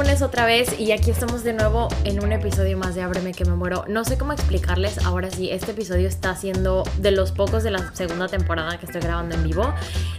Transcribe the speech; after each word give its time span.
Lunes 0.00 0.22
otra 0.22 0.46
vez 0.46 0.80
y 0.80 0.92
aquí 0.92 1.10
estamos 1.10 1.44
de 1.44 1.52
nuevo 1.52 1.88
en 2.04 2.24
un 2.24 2.32
episodio 2.32 2.78
más 2.78 2.94
de 2.94 3.02
Ábreme 3.02 3.34
que 3.34 3.44
me 3.44 3.54
muero. 3.54 3.84
No 3.86 4.02
sé 4.02 4.16
cómo 4.16 4.32
explicarles, 4.32 4.96
ahora 5.04 5.30
sí, 5.30 5.50
este 5.50 5.72
episodio 5.72 6.08
está 6.08 6.34
siendo 6.34 6.84
de 6.96 7.10
los 7.10 7.32
pocos 7.32 7.64
de 7.64 7.70
la 7.70 7.94
segunda 7.94 8.26
temporada 8.26 8.78
que 8.78 8.86
estoy 8.86 9.02
grabando 9.02 9.34
en 9.34 9.44
vivo 9.44 9.74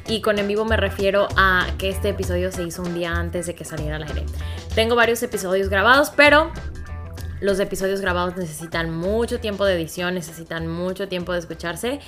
y 0.08 0.22
con 0.22 0.38
en 0.38 0.48
vivo 0.48 0.66
me 0.66 0.78
refiero 0.78 1.28
a 1.36 1.66
que 1.80 1.90
este 1.90 2.10
episodio 2.10 2.52
se 2.52 2.62
hizo 2.62 2.84
un 2.84 2.94
día 2.94 3.14
antes 3.14 3.48
de 3.48 3.56
que 3.56 3.66
saliera 3.66 3.96
al 3.96 4.04
aire. 4.04 4.24
Tengo 4.76 4.96
varios 4.96 5.24
episodios 5.24 5.68
grabados, 5.68 6.12
pero 6.16 6.52
los 7.40 7.60
episodios 7.60 8.02
grabados 8.02 8.38
necesitan 8.38 8.92
mucho 8.92 9.40
tiempo 9.40 9.66
de 9.66 9.74
edición, 9.74 10.14
necesitan 10.14 10.68
mucho 10.68 11.08
tiempo 11.08 11.34
de 11.34 11.40
escucharse. 11.40 12.02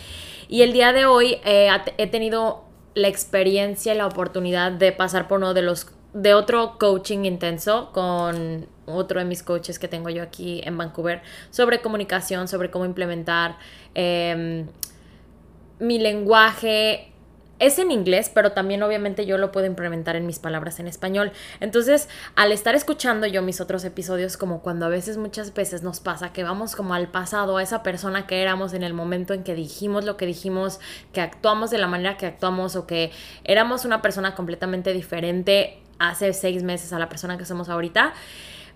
Y 0.48 0.62
el 0.62 0.74
día 0.74 0.94
de 0.94 1.08
hoy 1.08 1.40
eh, 1.44 1.70
he 1.98 2.06
tenido 2.06 2.66
la 2.94 3.08
experiencia 3.08 3.96
y 3.96 3.98
la 3.98 4.06
oportunidad 4.06 4.72
de 4.72 4.92
pasar 4.92 5.28
por 5.28 5.40
uno 5.40 5.56
de 5.56 5.64
los 5.64 5.88
de 6.14 6.34
otro 6.34 6.78
coaching 6.78 7.26
intenso 7.26 7.92
con 7.92 8.68
otro 8.86 9.20
de 9.20 9.26
mis 9.26 9.44
coaches 9.44 9.80
que 9.80 9.88
tengo 9.88 10.10
yo 10.10 10.24
aquí 10.24 10.62
en 10.64 10.78
Vancouver 10.78 11.22
sobre 11.50 11.82
comunicación, 11.82 12.48
sobre 12.48 12.70
cómo 12.70 12.86
implementar 12.86 13.58
em, 13.96 14.68
mi 15.80 16.00
lenguaje 16.00 17.14
es 17.60 17.80
en 17.80 17.92
inglés, 17.92 18.30
pero 18.34 18.52
también 18.52 18.84
obviamente 18.84 19.26
yo 19.26 19.38
lo 19.38 19.52
puedo 19.52 19.66
implementar 19.66 20.16
en 20.16 20.26
mis 20.26 20.40
palabras 20.40 20.80
en 20.80 20.88
español. 20.88 21.32
Entonces, 21.62 22.10
al 22.36 22.52
estar 22.52 22.76
escuchando 22.76 23.26
yo 23.26 23.42
mis 23.42 23.62
otros 23.62 23.86
episodios, 23.86 24.38
como 24.38 24.62
cuando 24.62 24.86
a 24.86 24.90
veces 24.90 25.18
muchas 25.18 25.54
veces 25.54 25.82
nos 25.82 26.00
pasa 26.00 26.34
que 26.34 26.44
vamos 26.44 26.76
como 26.76 26.94
al 26.94 27.10
pasado, 27.10 27.58
a 27.58 27.64
esa 27.64 27.82
persona 27.82 28.28
que 28.28 28.42
éramos 28.42 28.74
en 28.74 28.84
el 28.84 28.94
momento 28.94 29.34
en 29.34 29.44
que 29.44 29.56
dijimos 29.56 30.04
lo 30.04 30.18
que 30.18 30.26
dijimos, 30.26 30.80
que 31.14 31.22
actuamos 31.22 31.70
de 31.70 31.78
la 31.78 31.88
manera 31.88 32.18
que 32.18 32.26
actuamos 32.26 32.76
o 32.76 32.86
que 32.86 33.12
éramos 33.46 33.86
una 33.86 34.02
persona 34.02 34.36
completamente 34.36 34.92
diferente 34.92 35.83
hace 36.10 36.34
seis 36.34 36.64
meses 36.64 36.94
a 36.94 37.00
la 37.00 37.10
persona 37.10 37.38
que 37.38 37.46
somos 37.46 37.70
ahorita 37.70 38.14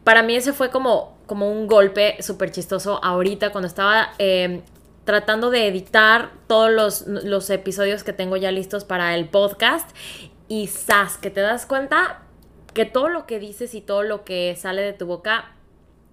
para 0.07 0.23
mí 0.23 0.37
ese 0.37 0.53
fue 0.53 0.69
como, 0.69 1.17
como 1.25 1.51
un 1.51 1.67
golpe 1.67 2.15
súper 2.23 2.51
chistoso 2.51 3.03
ahorita 3.03 3.51
cuando 3.51 3.67
estaba 3.67 4.13
eh, 4.19 4.61
tratando 5.03 5.49
de 5.49 5.67
editar 5.67 6.31
todos 6.47 7.05
los, 7.05 7.49
episodios 7.49 8.05
que 8.05 8.13
tengo 8.13 8.37
ya 8.37 8.51
listos 8.51 8.85
para 8.85 9.15
el 9.15 9.27
podcast. 9.27 9.89
Y 10.47 10.67
sas, 10.67 11.17
que 11.17 11.29
te 11.29 11.41
das 11.41 11.65
cuenta 11.65 12.21
que 12.73 12.85
todo 12.85 13.09
lo 13.09 13.25
que 13.25 13.37
dices 13.37 13.73
y 13.73 13.81
todo 13.81 14.03
lo 14.03 14.23
que 14.23 14.55
sale 14.57 14.81
de 14.81 14.93
tu 14.93 15.07
boca 15.07 15.51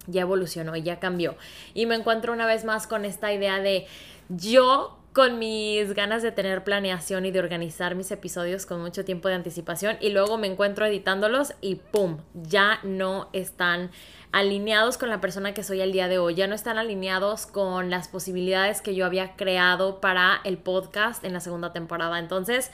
ya 0.07 0.21
evolucionó 0.21 0.75
y 0.75 0.83
ya 0.83 0.99
cambió. 0.99 1.35
Y 1.73 1.85
me 1.85 1.95
encuentro 1.95 2.33
una 2.33 2.45
vez 2.45 2.65
más 2.65 2.87
con 2.87 3.05
esta 3.05 3.31
idea 3.31 3.59
de 3.59 3.87
yo 4.27 4.97
con 5.15 5.39
mis 5.39 5.93
ganas 5.93 6.21
de 6.23 6.33
tener 6.33 6.65
planeación 6.65 7.25
y 7.25 7.31
de 7.31 7.39
organizar 7.39 7.95
mis 7.95 8.11
episodios 8.11 8.65
con 8.65 8.81
mucho 8.81 9.05
tiempo 9.05 9.29
de 9.29 9.35
anticipación 9.35 9.95
y 10.01 10.09
luego 10.09 10.37
me 10.37 10.47
encuentro 10.47 10.85
editándolos 10.85 11.53
y 11.61 11.75
¡pum! 11.75 12.17
Ya 12.33 12.79
no 12.83 13.29
están 13.31 13.91
alineados 14.33 14.97
con 14.97 15.09
la 15.09 15.21
persona 15.21 15.53
que 15.53 15.63
soy 15.63 15.79
el 15.79 15.93
día 15.93 16.09
de 16.09 16.17
hoy, 16.17 16.35
ya 16.35 16.47
no 16.47 16.53
están 16.53 16.77
alineados 16.77 17.45
con 17.45 17.89
las 17.89 18.09
posibilidades 18.09 18.81
que 18.81 18.93
yo 18.93 19.05
había 19.05 19.37
creado 19.37 20.01
para 20.01 20.41
el 20.43 20.57
podcast 20.57 21.23
en 21.23 21.31
la 21.31 21.39
segunda 21.39 21.71
temporada. 21.71 22.19
Entonces, 22.19 22.71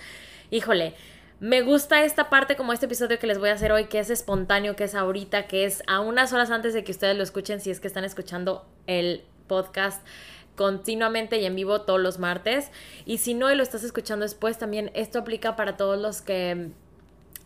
híjole, 0.50 0.96
me 1.40 1.62
gusta 1.62 2.04
esta 2.04 2.32
parte 2.32 2.56
como 2.56 2.74
este 2.74 2.88
episodio 2.88 3.20
que 3.20 3.28
les 3.28 3.38
voy 3.38 3.50
a 3.50 3.54
hacer 3.54 3.72
hoy, 3.72 3.86
que 3.86 4.00
es 4.00 4.10
espontáneo, 4.10 4.76
que 4.76 4.86
es 4.86 4.96
ahorita, 4.96 5.46
que 5.46 5.66
es 5.66 5.84
a 5.86 6.00
unas 6.00 6.34
horas 6.34 6.50
antes 6.50 6.74
de 6.74 6.84
que 6.84 6.92
ustedes 6.92 7.16
lo 7.16 7.22
escuchen, 7.22 7.60
si 7.60 7.70
es 7.70 7.80
que 7.80 7.88
están 7.88 8.04
escuchando 8.04 8.66
el 8.88 9.26
podcast 9.46 10.04
continuamente 10.56 11.40
y 11.40 11.46
en 11.46 11.56
vivo 11.56 11.82
todos 11.82 12.00
los 12.00 12.20
martes. 12.20 12.72
Y 13.06 13.18
si 13.20 13.34
no 13.34 13.52
y 13.52 13.56
lo 13.56 13.64
estás 13.64 13.84
escuchando 13.84 14.24
después, 14.24 14.58
también 14.58 14.92
esto 14.94 15.20
aplica 15.20 15.56
para 15.56 15.78
todos 15.78 16.00
los 16.00 16.22
que 16.22 16.72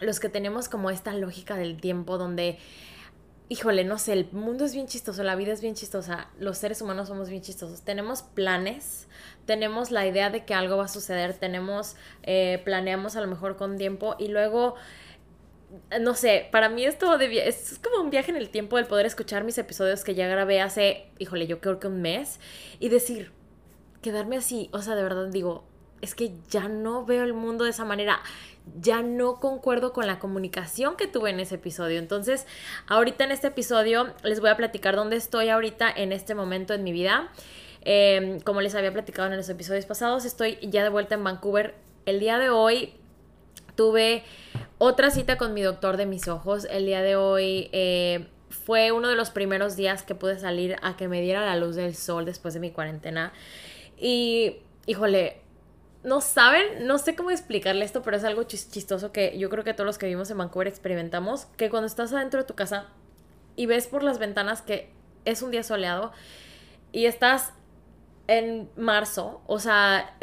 los 0.02 0.19
que 0.19 0.28
tenemos 0.28 0.68
como 0.68 0.90
esta 0.90 1.13
lógica 1.13 1.56
del 1.56 1.79
tiempo 1.79 2.18
donde 2.18 2.57
híjole, 3.47 3.84
no 3.84 3.97
sé, 4.00 4.13
el 4.13 4.28
mundo 4.31 4.66
es 4.66 4.74
bien 4.74 4.88
chistoso, 4.88 5.24
la 5.24 5.35
vida 5.35 5.53
es 5.53 5.62
bien 5.62 5.75
chistosa, 5.75 6.29
los 6.40 6.57
seres 6.57 6.81
humanos 6.81 7.09
somos 7.09 7.29
bien 7.29 7.41
chistosos. 7.41 7.81
Tenemos 7.81 8.24
planes, 8.24 9.08
tenemos 9.46 9.91
la 9.91 10.06
idea 10.08 10.29
de 10.29 10.46
que 10.46 10.53
algo 10.53 10.78
va 10.78 10.85
a 10.85 10.90
suceder, 10.90 11.34
tenemos, 11.35 11.96
eh, 12.24 12.62
planeamos 12.66 13.16
a 13.16 13.22
lo 13.22 13.28
mejor 13.28 13.56
con 13.56 13.78
tiempo 13.78 14.16
y 14.18 14.29
luego, 14.29 14.75
no 16.02 16.13
sé, 16.13 16.47
para 16.52 16.69
mí 16.69 16.86
esto 16.86 17.18
es 17.19 17.80
como 17.84 18.03
un 18.03 18.09
viaje 18.09 18.31
en 18.31 18.38
el 18.38 18.50
tiempo 18.50 18.78
el 18.78 18.86
poder 18.86 19.06
escuchar 19.06 19.44
mis 19.44 19.58
episodios 19.58 20.03
que 20.03 20.16
ya 20.16 20.28
grabé 20.28 20.62
hace, 20.62 21.08
híjole, 21.19 21.47
yo 21.47 21.59
creo 21.59 21.80
que 21.80 21.88
un 21.88 22.02
mes 22.02 22.40
y 22.80 22.90
decir, 22.90 23.31
quedarme 24.02 24.38
así, 24.38 24.69
o 24.72 24.81
sea, 24.81 24.96
de 24.96 25.03
verdad 25.03 25.28
digo, 25.28 25.64
es 26.02 26.16
que 26.16 26.34
ya 26.50 26.68
no 26.68 27.06
veo 27.06 27.24
el 27.24 27.34
mundo 27.34 27.64
de 27.64 27.72
esa 27.72 27.85
manera 27.85 28.22
ya 28.80 29.02
no 29.02 29.40
concuerdo 29.40 29.94
con 29.94 30.08
la 30.08 30.19
comunicación 30.19 30.96
que 30.96 31.08
tuve 31.08 31.30
en 31.30 31.40
ese 31.40 31.56
episodio. 31.56 32.00
Entonces, 32.00 32.46
ahorita 32.88 33.24
en 33.24 33.31
este 33.31 33.47
episodio 33.47 34.14
les 34.24 34.40
voy 34.40 34.50
a 34.50 34.58
platicar 34.58 34.96
dónde 34.96 35.18
estoy 35.18 35.50
ahorita 35.50 35.90
en 35.90 36.12
este 36.12 36.35
momento 36.35 36.74
en 36.74 36.84
mi 36.84 36.91
vida. 36.91 37.30
Em, 37.81 38.40
como 38.40 38.62
les 38.62 38.74
había 38.74 38.91
platicado 38.91 39.30
en 39.30 39.38
los 39.38 39.50
episodios 39.50 39.85
pasados, 39.85 40.25
estoy 40.25 40.58
ya 40.62 40.84
de 40.84 40.90
vuelta 40.90 41.16
en 41.16 41.24
Vancouver. 41.24 41.75
El 42.06 42.19
día 42.19 42.40
de 42.40 42.50
hoy 42.50 42.96
tuve 43.75 44.24
otra 44.78 45.12
cita 45.12 45.38
con 45.38 45.53
mi 45.53 45.62
doctor 45.62 45.97
de 45.97 46.06
mis 46.06 46.28
ojos. 46.28 46.66
El 46.69 46.86
día 46.86 47.02
de 47.02 47.16
hoy 47.16 47.69
eh, 47.72 48.28
fue 48.50 48.91
uno 48.91 49.09
de 49.09 49.16
los 49.16 49.30
primeros 49.30 49.75
días 49.75 50.03
que 50.03 50.16
pude 50.16 50.40
salir 50.40 50.78
a 50.81 50.97
que 50.97 51.08
me 51.08 51.22
diera 51.22 51.46
la 51.46 51.56
luz 51.56 51.75
del 51.75 51.96
sol 51.96 52.25
después 52.25 52.53
de 52.53 52.59
mi 52.59 52.72
cuarentena. 52.72 53.34
Y, 53.97 54.58
híjole, 54.85 55.41
no 56.03 56.22
saben, 56.22 56.85
no 56.85 56.97
sé 56.97 57.16
cómo 57.16 57.31
explicarle 57.31 57.84
esto, 57.84 58.03
pero 58.03 58.18
es 58.18 58.24
algo 58.24 58.44
chistoso 58.44 59.12
que 59.12 59.38
yo 59.38 59.50
creo 59.50 59.64
que 59.64 59.74
todos 59.74 59.88
los 59.88 59.97
que 59.97 60.06
vivimos 60.06 60.30
en 60.30 60.38
Vancouver 60.38 60.68
experimentamos, 60.68 61.46
que 61.58 61.69
cuando 61.69 61.88
estás 61.88 62.14
adentro 62.14 62.40
de 62.41 62.46
tu 62.46 62.53
casa 62.53 62.88
y 63.56 63.66
ves 63.66 63.88
por 63.88 64.03
las 64.03 64.19
ventanas 64.19 64.62
que 64.62 64.91
es 65.25 65.41
un 65.41 65.52
día 65.52 65.64
soleado 65.64 66.12
y 66.91 67.06
estás 67.08 67.53
en 68.28 68.69
marzo, 68.75 69.41
o 69.47 69.59
sea, 69.59 70.16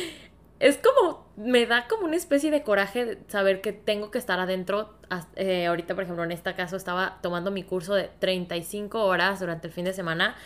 es 0.60 0.78
como, 0.78 1.23
me 1.36 1.66
da 1.66 1.88
como 1.88 2.04
una 2.04 2.16
especie 2.16 2.50
de 2.50 2.62
coraje 2.62 3.18
saber 3.28 3.60
que 3.60 3.72
tengo 3.72 4.10
que 4.10 4.18
estar 4.18 4.38
adentro. 4.38 4.94
Eh, 5.36 5.66
ahorita, 5.66 5.94
por 5.94 6.04
ejemplo, 6.04 6.24
en 6.24 6.32
este 6.32 6.54
caso 6.54 6.76
estaba 6.76 7.18
tomando 7.22 7.50
mi 7.50 7.64
curso 7.64 7.94
de 7.94 8.10
35 8.20 9.04
horas 9.04 9.40
durante 9.40 9.66
el 9.66 9.72
fin 9.72 9.84
de 9.84 9.92
semana, 9.92 10.36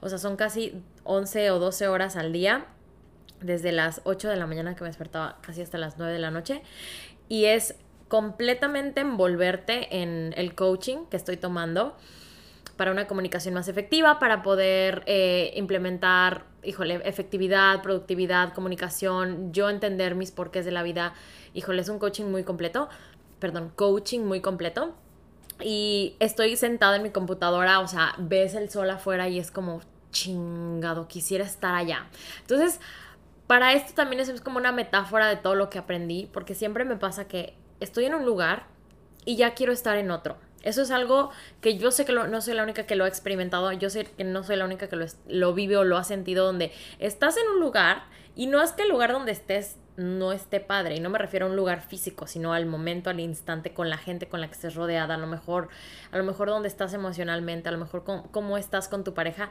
o 0.00 0.08
sea, 0.08 0.18
son 0.18 0.36
casi 0.36 0.82
11 1.04 1.50
o 1.50 1.58
12 1.58 1.88
horas 1.88 2.16
al 2.16 2.32
día 2.32 2.66
desde 3.40 3.72
las 3.72 4.00
8 4.04 4.28
de 4.28 4.36
la 4.36 4.46
mañana 4.46 4.74
que 4.74 4.82
me 4.82 4.88
despertaba 4.88 5.38
casi 5.42 5.62
hasta 5.62 5.78
las 5.78 5.98
9 5.98 6.12
de 6.12 6.18
la 6.18 6.30
noche. 6.30 6.62
Y 7.28 7.44
es 7.44 7.74
completamente 8.08 9.00
envolverte 9.00 10.00
en 10.00 10.32
el 10.36 10.54
coaching 10.54 11.06
que 11.10 11.16
estoy 11.16 11.36
tomando 11.36 11.96
para 12.78 12.92
una 12.92 13.08
comunicación 13.08 13.54
más 13.54 13.66
efectiva, 13.66 14.20
para 14.20 14.40
poder 14.44 15.02
eh, 15.06 15.52
implementar, 15.56 16.44
híjole, 16.62 17.02
efectividad, 17.04 17.82
productividad, 17.82 18.54
comunicación, 18.54 19.52
yo 19.52 19.68
entender 19.68 20.14
mis 20.14 20.30
porqués 20.30 20.64
de 20.64 20.70
la 20.70 20.84
vida. 20.84 21.12
Híjole, 21.54 21.82
es 21.82 21.88
un 21.88 21.98
coaching 21.98 22.26
muy 22.26 22.44
completo, 22.44 22.88
perdón, 23.40 23.72
coaching 23.74 24.20
muy 24.20 24.40
completo. 24.40 24.94
Y 25.60 26.14
estoy 26.20 26.54
sentada 26.56 26.96
en 26.96 27.02
mi 27.02 27.10
computadora, 27.10 27.80
o 27.80 27.88
sea, 27.88 28.14
ves 28.16 28.54
el 28.54 28.70
sol 28.70 28.88
afuera 28.90 29.28
y 29.28 29.40
es 29.40 29.50
como 29.50 29.80
chingado, 30.12 31.08
quisiera 31.08 31.44
estar 31.44 31.74
allá. 31.74 32.06
Entonces, 32.42 32.78
para 33.48 33.72
esto 33.72 33.92
también 33.92 34.22
es 34.22 34.40
como 34.40 34.58
una 34.58 34.70
metáfora 34.70 35.26
de 35.26 35.34
todo 35.34 35.56
lo 35.56 35.68
que 35.68 35.78
aprendí, 35.78 36.30
porque 36.32 36.54
siempre 36.54 36.84
me 36.84 36.94
pasa 36.94 37.26
que 37.26 37.56
estoy 37.80 38.04
en 38.04 38.14
un 38.14 38.24
lugar 38.24 38.66
y 39.24 39.34
ya 39.34 39.54
quiero 39.54 39.72
estar 39.72 39.98
en 39.98 40.12
otro. 40.12 40.36
Eso 40.62 40.82
es 40.82 40.90
algo 40.90 41.30
que 41.60 41.78
yo 41.78 41.90
sé 41.90 42.04
que 42.04 42.12
no 42.12 42.40
soy 42.40 42.54
la 42.54 42.62
única 42.62 42.84
que 42.84 42.96
lo 42.96 43.04
ha 43.04 43.08
experimentado, 43.08 43.70
yo 43.72 43.90
sé 43.90 44.04
que 44.04 44.24
no 44.24 44.42
soy 44.42 44.56
la 44.56 44.64
única 44.64 44.88
que 44.88 44.96
lo, 44.96 45.06
lo 45.28 45.54
vive 45.54 45.76
o 45.76 45.84
lo 45.84 45.96
ha 45.96 46.04
sentido, 46.04 46.44
donde 46.44 46.72
estás 46.98 47.36
en 47.36 47.48
un 47.48 47.60
lugar 47.60 48.02
y 48.34 48.46
no 48.46 48.62
es 48.62 48.72
que 48.72 48.82
el 48.82 48.88
lugar 48.88 49.12
donde 49.12 49.32
estés 49.32 49.76
no 49.98 50.30
esté 50.30 50.60
padre, 50.60 50.94
y 50.94 51.00
no 51.00 51.10
me 51.10 51.18
refiero 51.18 51.46
a 51.46 51.48
un 51.48 51.56
lugar 51.56 51.82
físico, 51.82 52.28
sino 52.28 52.52
al 52.52 52.66
momento, 52.66 53.10
al 53.10 53.18
instante, 53.18 53.74
con 53.74 53.90
la 53.90 53.98
gente 53.98 54.28
con 54.28 54.40
la 54.40 54.46
que 54.46 54.52
estés 54.52 54.76
rodeada, 54.76 55.16
a 55.16 55.18
lo 55.18 55.26
mejor, 55.26 55.68
a 56.12 56.18
lo 56.18 56.22
mejor 56.22 56.48
donde 56.48 56.68
estás 56.68 56.94
emocionalmente, 56.94 57.68
a 57.68 57.72
lo 57.72 57.78
mejor 57.78 58.04
cómo 58.30 58.58
estás 58.58 58.88
con 58.88 59.02
tu 59.02 59.12
pareja 59.12 59.48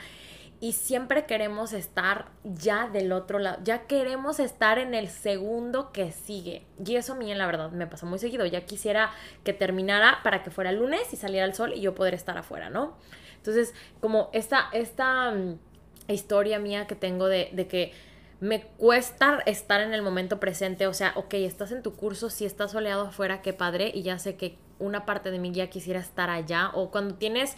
y 0.60 0.74
siempre 0.74 1.26
queremos 1.26 1.72
estar 1.74 2.30
ya 2.44 2.88
del 2.88 3.12
otro 3.12 3.38
lado, 3.38 3.60
ya 3.64 3.86
queremos 3.86 4.40
estar 4.40 4.80
en 4.80 4.96
el 4.96 5.08
segundo 5.08 5.92
que 5.92 6.12
sigue. 6.12 6.66
Y 6.84 6.96
eso 6.96 7.14
a 7.14 7.16
mí, 7.16 7.34
la 7.34 7.46
verdad, 7.46 7.72
me 7.72 7.86
pasa 7.86 8.08
muy 8.08 8.18
seguido. 8.18 8.46
Ya 8.46 8.66
quisiera 8.66 9.12
que 9.44 9.54
terminara 9.54 10.20
para 10.24 10.42
que 10.42 10.50
fuera 10.50 10.72
lunes 10.72 11.14
y 11.14 11.16
saliera 11.16 11.46
el 11.46 11.54
sol 11.54 11.74
y 11.76 11.82
yo 11.82 11.94
poder 11.94 12.16
estar 12.16 12.38
afuera, 12.38 12.70
¿no? 12.72 12.98
Entonces, 13.36 13.76
como 14.00 14.30
esta, 14.34 14.70
esta 14.74 15.32
mm, 15.32 15.60
historia 16.08 16.58
mía 16.58 16.88
que 16.88 16.96
tengo 16.96 17.28
de, 17.28 17.50
de 17.54 17.68
que 17.68 17.94
me 18.40 18.62
cuesta 18.62 19.40
estar 19.46 19.82
en 19.82 19.94
el 19.94 20.02
momento 20.02 20.40
presente, 20.40 20.88
o 20.88 20.94
sea, 20.94 21.14
ok, 21.16 21.36
estás 21.36 21.72
en 21.72 21.84
tu 21.84 21.94
curso, 21.94 22.30
si 22.30 22.46
estás 22.46 22.72
soleado 22.72 23.08
afuera, 23.08 23.42
qué 23.42 23.54
padre, 23.54 23.92
y 23.94 24.04
ya 24.04 24.20
sé 24.20 24.36
que 24.36 24.58
una 24.80 25.06
parte 25.06 25.32
de 25.32 25.40
mí 25.40 25.52
ya 25.52 25.68
quisiera 25.68 26.00
estar 26.00 26.30
allá, 26.30 26.72
o 26.74 26.92
cuando 26.92 27.16
tienes 27.16 27.56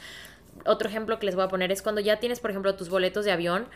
otro 0.65 0.89
ejemplo 0.89 1.19
que 1.19 1.25
les 1.25 1.35
voy 1.35 1.45
a 1.45 1.47
poner 1.47 1.71
es 1.71 1.81
cuando 1.81 2.01
ya 2.01 2.19
tienes, 2.19 2.39
por 2.39 2.51
ejemplo, 2.51 2.75
tus 2.75 2.89
boletos 2.89 3.25
de 3.25 3.31
avión 3.31 3.67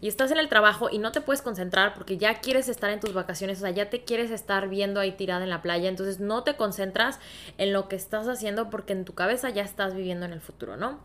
y 0.00 0.08
estás 0.08 0.30
en 0.30 0.38
el 0.38 0.48
trabajo 0.48 0.88
y 0.90 0.98
no 0.98 1.12
te 1.12 1.20
puedes 1.20 1.42
concentrar 1.42 1.94
porque 1.94 2.16
ya 2.16 2.40
quieres 2.40 2.68
estar 2.68 2.90
en 2.90 3.00
tus 3.00 3.12
vacaciones, 3.12 3.58
o 3.58 3.60
sea, 3.62 3.70
ya 3.70 3.90
te 3.90 4.04
quieres 4.04 4.30
estar 4.30 4.68
viendo 4.68 5.00
ahí 5.00 5.12
tirada 5.12 5.44
en 5.44 5.50
la 5.50 5.62
playa, 5.62 5.88
entonces 5.88 6.20
no 6.20 6.42
te 6.42 6.56
concentras 6.56 7.20
en 7.58 7.72
lo 7.72 7.88
que 7.88 7.96
estás 7.96 8.26
haciendo 8.26 8.70
porque 8.70 8.92
en 8.92 9.04
tu 9.04 9.14
cabeza 9.14 9.50
ya 9.50 9.62
estás 9.62 9.94
viviendo 9.94 10.24
en 10.24 10.32
el 10.32 10.40
futuro, 10.40 10.76
¿no? 10.76 11.00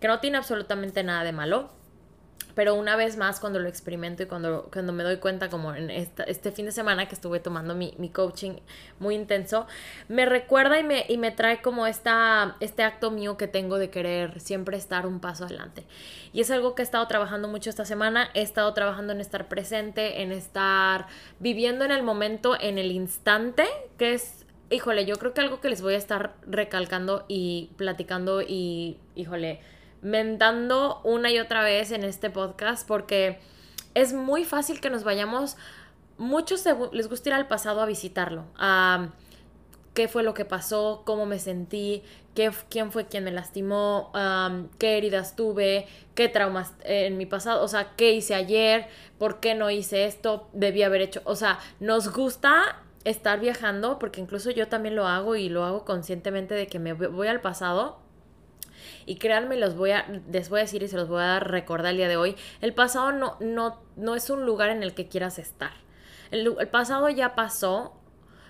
Que 0.00 0.08
no 0.08 0.18
tiene 0.20 0.38
absolutamente 0.38 1.04
nada 1.04 1.22
de 1.22 1.32
malo. 1.32 1.70
Pero 2.54 2.74
una 2.74 2.96
vez 2.96 3.16
más, 3.16 3.40
cuando 3.40 3.58
lo 3.58 3.68
experimento 3.68 4.22
y 4.22 4.26
cuando, 4.26 4.68
cuando 4.72 4.92
me 4.92 5.02
doy 5.02 5.16
cuenta, 5.16 5.48
como 5.48 5.74
en 5.74 5.90
este 5.90 6.52
fin 6.52 6.66
de 6.66 6.72
semana 6.72 7.06
que 7.08 7.14
estuve 7.14 7.40
tomando 7.40 7.74
mi, 7.74 7.92
coaching 8.10 8.56
muy 8.98 9.14
intenso, 9.14 9.66
me 10.08 10.26
recuerda 10.26 10.78
y 10.78 10.84
me, 10.84 11.04
y 11.08 11.16
me 11.16 11.30
trae 11.30 11.62
como 11.62 11.86
esta, 11.86 12.56
este 12.60 12.82
acto 12.82 13.10
mío 13.10 13.36
que 13.36 13.46
tengo 13.46 13.78
de 13.78 13.90
querer 13.90 14.40
siempre 14.40 14.76
estar 14.76 15.06
un 15.06 15.20
paso 15.20 15.44
adelante. 15.44 15.84
Y 16.32 16.40
es 16.40 16.50
algo 16.50 16.74
que 16.74 16.82
he 16.82 16.84
estado 16.84 17.06
trabajando 17.06 17.48
mucho 17.48 17.70
esta 17.70 17.84
semana. 17.84 18.30
He 18.34 18.42
estado 18.42 18.72
trabajando 18.74 19.12
en 19.12 19.20
estar 19.20 19.48
presente, 19.48 20.22
en 20.22 20.32
estar 20.32 21.06
viviendo 21.38 21.84
en 21.84 21.90
el 21.90 22.02
momento, 22.02 22.56
en 22.60 22.78
el 22.78 22.90
instante, 22.90 23.64
que 23.98 24.14
es 24.14 24.40
híjole, 24.70 25.04
yo 25.04 25.16
creo 25.16 25.34
que 25.34 25.40
algo 25.40 25.60
que 25.60 25.68
les 25.68 25.82
voy 25.82 25.94
a 25.94 25.98
estar 25.98 26.34
recalcando 26.46 27.24
y 27.28 27.70
platicando 27.76 28.40
y, 28.40 28.98
híjole, 29.16 29.60
mentando 30.02 31.00
una 31.04 31.30
y 31.30 31.38
otra 31.38 31.62
vez 31.62 31.90
en 31.90 32.04
este 32.04 32.30
podcast 32.30 32.86
porque 32.86 33.38
es 33.94 34.12
muy 34.12 34.44
fácil 34.44 34.80
que 34.80 34.90
nos 34.90 35.04
vayamos, 35.04 35.56
muchos 36.18 36.64
les 36.92 37.08
gusta 37.08 37.30
ir 37.30 37.34
al 37.34 37.48
pasado 37.48 37.80
a 37.80 37.86
visitarlo, 37.86 38.44
a 38.56 39.08
qué 39.94 40.08
fue 40.08 40.22
lo 40.22 40.34
que 40.34 40.44
pasó, 40.44 41.02
cómo 41.04 41.26
me 41.26 41.38
sentí, 41.38 42.02
qué, 42.34 42.50
quién 42.68 42.92
fue 42.92 43.06
quien 43.06 43.24
me 43.24 43.32
lastimó, 43.32 44.12
qué 44.78 44.96
heridas 44.96 45.34
tuve, 45.36 45.86
qué 46.14 46.28
traumas 46.28 46.72
en 46.84 47.18
mi 47.18 47.26
pasado, 47.26 47.62
o 47.64 47.68
sea, 47.68 47.92
qué 47.96 48.12
hice 48.12 48.34
ayer, 48.34 48.86
por 49.18 49.40
qué 49.40 49.54
no 49.54 49.70
hice 49.70 50.04
esto, 50.04 50.48
debí 50.52 50.82
haber 50.82 51.02
hecho, 51.02 51.22
o 51.24 51.36
sea, 51.36 51.58
nos 51.80 52.12
gusta 52.12 52.80
estar 53.04 53.40
viajando, 53.40 53.98
porque 53.98 54.20
incluso 54.20 54.50
yo 54.50 54.68
también 54.68 54.94
lo 54.94 55.06
hago 55.06 55.34
y 55.36 55.48
lo 55.48 55.64
hago 55.64 55.84
conscientemente 55.84 56.54
de 56.54 56.66
que 56.66 56.78
me 56.78 56.92
voy 56.92 57.28
al 57.28 57.40
pasado 57.40 57.99
y 59.06 59.16
créanme, 59.16 59.56
los 59.56 59.76
voy 59.76 59.92
a, 59.92 60.06
les 60.30 60.48
voy 60.48 60.60
a 60.60 60.62
decir 60.62 60.82
y 60.82 60.88
se 60.88 60.96
los 60.96 61.08
voy 61.08 61.22
a 61.22 61.40
recordar 61.40 61.92
el 61.92 61.98
día 61.98 62.08
de 62.08 62.16
hoy. 62.16 62.36
El 62.60 62.74
pasado 62.74 63.12
no, 63.12 63.36
no, 63.40 63.80
no 63.96 64.14
es 64.14 64.30
un 64.30 64.46
lugar 64.46 64.70
en 64.70 64.82
el 64.82 64.94
que 64.94 65.08
quieras 65.08 65.38
estar. 65.38 65.72
El, 66.30 66.54
el 66.58 66.68
pasado 66.68 67.08
ya 67.08 67.34
pasó, 67.34 67.99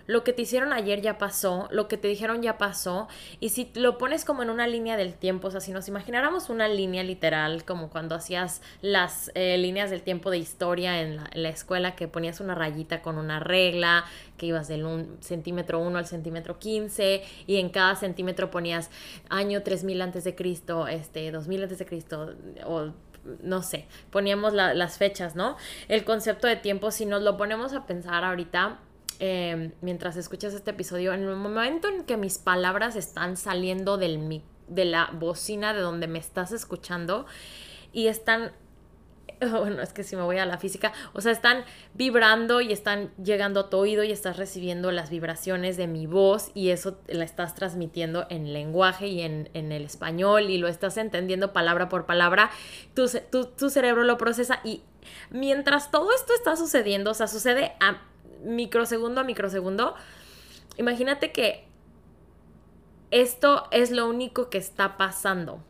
lo 0.06 0.24
que 0.24 0.32
te 0.32 0.42
hicieron 0.42 0.72
ayer 0.72 1.00
ya 1.00 1.18
pasó, 1.18 1.68
lo 1.70 1.88
que 1.88 1.96
te 1.96 2.08
dijeron 2.08 2.42
ya 2.42 2.58
pasó, 2.58 3.08
y 3.40 3.50
si 3.50 3.70
lo 3.74 3.98
pones 3.98 4.24
como 4.24 4.42
en 4.42 4.50
una 4.50 4.66
línea 4.66 4.96
del 4.96 5.14
tiempo, 5.14 5.48
o 5.48 5.50
sea, 5.50 5.60
si 5.60 5.72
nos 5.72 5.88
imagináramos 5.88 6.50
una 6.50 6.68
línea 6.68 7.02
literal, 7.02 7.64
como 7.64 7.90
cuando 7.90 8.14
hacías 8.14 8.62
las 8.82 9.30
eh, 9.34 9.58
líneas 9.58 9.90
del 9.90 10.02
tiempo 10.02 10.30
de 10.30 10.38
historia 10.38 11.00
en 11.00 11.16
la, 11.16 11.48
escuela, 11.48 11.96
que 11.96 12.08
ponías 12.08 12.40
una 12.40 12.54
rayita 12.54 13.02
con 13.02 13.18
una 13.18 13.40
regla, 13.40 14.04
que 14.36 14.46
ibas 14.46 14.68
del 14.68 14.84
un, 14.84 15.18
centímetro 15.20 15.80
1 15.80 15.98
al 15.98 16.06
centímetro 16.06 16.58
15, 16.58 17.22
y 17.46 17.56
en 17.56 17.70
cada 17.70 17.96
centímetro 17.96 18.50
ponías 18.50 18.90
año 19.28 19.62
3000 19.62 20.02
antes 20.02 20.24
de 20.24 20.34
Cristo, 20.34 20.86
este, 20.86 21.30
2000 21.30 21.62
antes 21.64 21.78
de 21.78 21.86
Cristo, 21.86 22.34
o 22.64 22.92
no 23.42 23.62
sé, 23.62 23.86
poníamos 24.10 24.54
las 24.54 24.98
fechas, 24.98 25.36
¿no? 25.36 25.56
El 25.88 26.04
concepto 26.04 26.46
de 26.46 26.56
tiempo, 26.56 26.90
si 26.90 27.06
nos 27.06 27.22
lo 27.22 27.36
ponemos 27.36 27.72
a 27.74 27.86
pensar 27.86 28.24
ahorita, 28.24 28.78
Em, 29.22 29.72
mientras 29.82 30.16
escuchas 30.16 30.54
este 30.54 30.70
episodio, 30.70 31.12
en 31.12 31.22
el 31.22 31.36
momento 31.36 31.88
en 31.88 32.04
que 32.04 32.16
mis 32.16 32.38
palabras 32.38 32.96
están 32.96 33.36
saliendo 33.36 33.98
del, 33.98 34.42
de 34.66 34.84
la 34.86 35.10
bocina 35.12 35.74
de 35.74 35.80
donde 35.80 36.06
me 36.06 36.18
estás 36.18 36.52
escuchando 36.52 37.26
y 37.92 38.06
están 38.06 38.52
bueno, 39.50 39.82
es 39.82 39.92
que 39.92 40.04
si 40.04 40.16
me 40.16 40.22
voy 40.22 40.38
a 40.38 40.46
la 40.46 40.58
física, 40.58 40.92
o 41.12 41.20
sea, 41.20 41.32
están 41.32 41.64
vibrando 41.94 42.60
y 42.60 42.72
están 42.72 43.10
llegando 43.22 43.60
a 43.60 43.70
tu 43.70 43.78
oído 43.78 44.04
y 44.04 44.12
estás 44.12 44.36
recibiendo 44.36 44.90
las 44.90 45.10
vibraciones 45.10 45.76
de 45.76 45.86
mi 45.86 46.06
voz 46.06 46.50
y 46.54 46.70
eso 46.70 46.98
la 47.06 47.24
estás 47.24 47.54
transmitiendo 47.54 48.26
en 48.28 48.52
lenguaje 48.52 49.06
y 49.06 49.22
en, 49.22 49.48
el 49.54 49.84
español 49.84 50.50
y 50.50 50.58
lo 50.58 50.68
estás 50.68 50.96
entendiendo 50.96 51.52
palabra 51.52 51.88
por 51.88 52.06
palabra, 52.06 52.50
tu, 52.94 53.08
tu, 53.30 53.70
cerebro 53.70 54.04
lo 54.04 54.18
procesa 54.18 54.60
y 54.64 54.82
mientras 55.30 55.90
todo 55.90 56.12
esto 56.14 56.32
está 56.34 56.56
sucediendo, 56.56 57.10
o 57.10 57.14
sea, 57.14 57.26
sucede 57.26 57.72
a 57.80 58.02
microsegundo 58.44 59.20
a 59.20 59.24
microsegundo, 59.24 59.94
imagínate 60.76 61.32
que 61.32 61.64
esto 63.10 63.66
es 63.70 63.90
lo 63.90 64.08
único 64.08 64.50
que 64.50 64.58
está 64.58 64.96
pasando. 64.96 65.62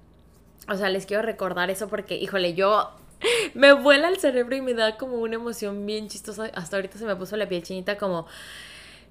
O 0.68 0.76
sea, 0.76 0.88
les 0.88 1.06
quiero 1.06 1.22
recordar 1.22 1.70
eso 1.70 1.88
porque, 1.88 2.16
híjole, 2.16 2.54
yo 2.54 2.90
me 3.54 3.72
vuela 3.72 4.08
el 4.08 4.18
cerebro 4.18 4.56
y 4.56 4.60
me 4.60 4.74
da 4.74 4.96
como 4.96 5.16
una 5.16 5.36
emoción 5.36 5.86
bien 5.86 6.08
chistosa. 6.08 6.50
Hasta 6.54 6.76
ahorita 6.76 6.98
se 6.98 7.04
me 7.04 7.16
puso 7.16 7.36
la 7.36 7.48
piel 7.48 7.62
chinita 7.62 7.98
como 7.98 8.26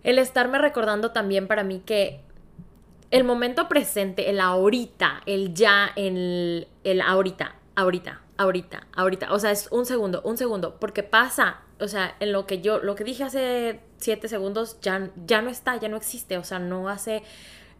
el 0.03 0.17
estarme 0.19 0.57
recordando 0.59 1.11
también 1.11 1.47
para 1.47 1.63
mí 1.63 1.81
que 1.85 2.21
el 3.11 3.23
momento 3.23 3.67
presente, 3.67 4.29
el 4.29 4.39
ahorita, 4.39 5.23
el 5.25 5.53
ya, 5.53 5.91
el, 5.95 6.67
el 6.83 7.01
ahorita, 7.01 7.55
ahorita, 7.75 8.21
ahorita, 8.37 8.87
ahorita. 8.95 9.33
O 9.33 9.39
sea, 9.39 9.51
es 9.51 9.67
un 9.71 9.85
segundo, 9.85 10.21
un 10.23 10.37
segundo, 10.37 10.77
porque 10.79 11.03
pasa 11.03 11.61
o 11.79 11.87
sea, 11.87 12.15
en 12.19 12.31
lo 12.31 12.45
que 12.45 12.61
yo, 12.61 12.79
lo 12.79 12.95
que 12.95 13.03
dije 13.03 13.23
hace 13.23 13.79
siete 13.97 14.27
segundos 14.27 14.77
ya, 14.81 15.09
ya 15.25 15.41
no 15.41 15.49
está, 15.49 15.77
ya 15.77 15.87
no 15.87 15.97
existe, 15.97 16.37
o 16.37 16.43
sea, 16.43 16.59
no 16.59 16.89
hace, 16.89 17.23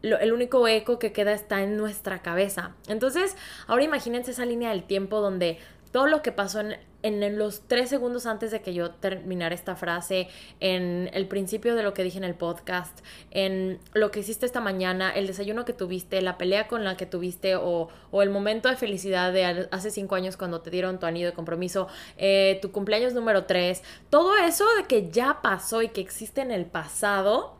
el 0.01 0.31
único 0.31 0.67
eco 0.67 0.97
que 0.97 1.11
queda 1.11 1.33
está 1.33 1.61
en 1.61 1.75
nuestra 1.75 2.21
cabeza. 2.21 2.75
Entonces, 2.87 3.35
ahora 3.67 3.83
imagínense 3.83 4.31
esa 4.31 4.45
línea 4.45 4.69
del 4.69 4.83
tiempo 4.83 5.19
donde 5.19 5.59
todo 5.91 6.07
lo 6.07 6.21
que 6.21 6.31
pasó 6.31 6.59
en, 6.59 6.77
en, 7.01 7.37
los 7.37 7.61
tres 7.67 7.89
segundos 7.89 8.25
antes 8.25 8.51
de 8.51 8.61
que 8.61 8.73
yo 8.73 8.91
terminara 8.91 9.55
esta 9.55 9.75
frase, 9.75 10.27
en 10.59 11.09
el 11.13 11.27
principio 11.27 11.75
de 11.75 11.83
lo 11.83 11.93
que 11.93 12.03
dije 12.03 12.17
en 12.17 12.23
el 12.23 12.35
podcast, 12.35 12.99
en 13.31 13.79
lo 13.93 14.11
que 14.11 14.19
hiciste 14.19 14.45
esta 14.45 14.61
mañana, 14.61 15.09
el 15.11 15.27
desayuno 15.27 15.65
que 15.65 15.73
tuviste, 15.73 16.21
la 16.21 16.37
pelea 16.37 16.67
con 16.67 16.83
la 16.83 16.97
que 16.97 17.05
tuviste 17.05 17.55
o, 17.55 17.89
o 18.11 18.21
el 18.21 18.29
momento 18.29 18.69
de 18.69 18.75
felicidad 18.75 19.31
de 19.31 19.67
hace 19.71 19.91
cinco 19.91 20.15
años 20.15 20.37
cuando 20.37 20.61
te 20.61 20.69
dieron 20.69 20.99
tu 20.99 21.05
anillo 21.05 21.27
de 21.27 21.33
compromiso, 21.33 21.87
eh, 22.17 22.59
tu 22.61 22.71
cumpleaños 22.71 23.13
número 23.13 23.45
tres, 23.45 23.83
todo 24.09 24.35
eso 24.37 24.65
de 24.75 24.83
que 24.83 25.09
ya 25.09 25.41
pasó 25.41 25.81
y 25.81 25.89
que 25.89 26.01
existe 26.01 26.41
en 26.41 26.51
el 26.51 26.65
pasado, 26.65 27.57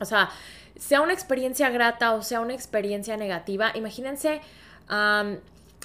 o 0.00 0.04
sea, 0.04 0.30
sea 0.78 1.00
una 1.00 1.12
experiencia 1.12 1.70
grata 1.70 2.14
o 2.14 2.22
sea 2.22 2.40
una 2.40 2.54
experiencia 2.54 3.16
negativa, 3.16 3.72
imagínense 3.74 4.40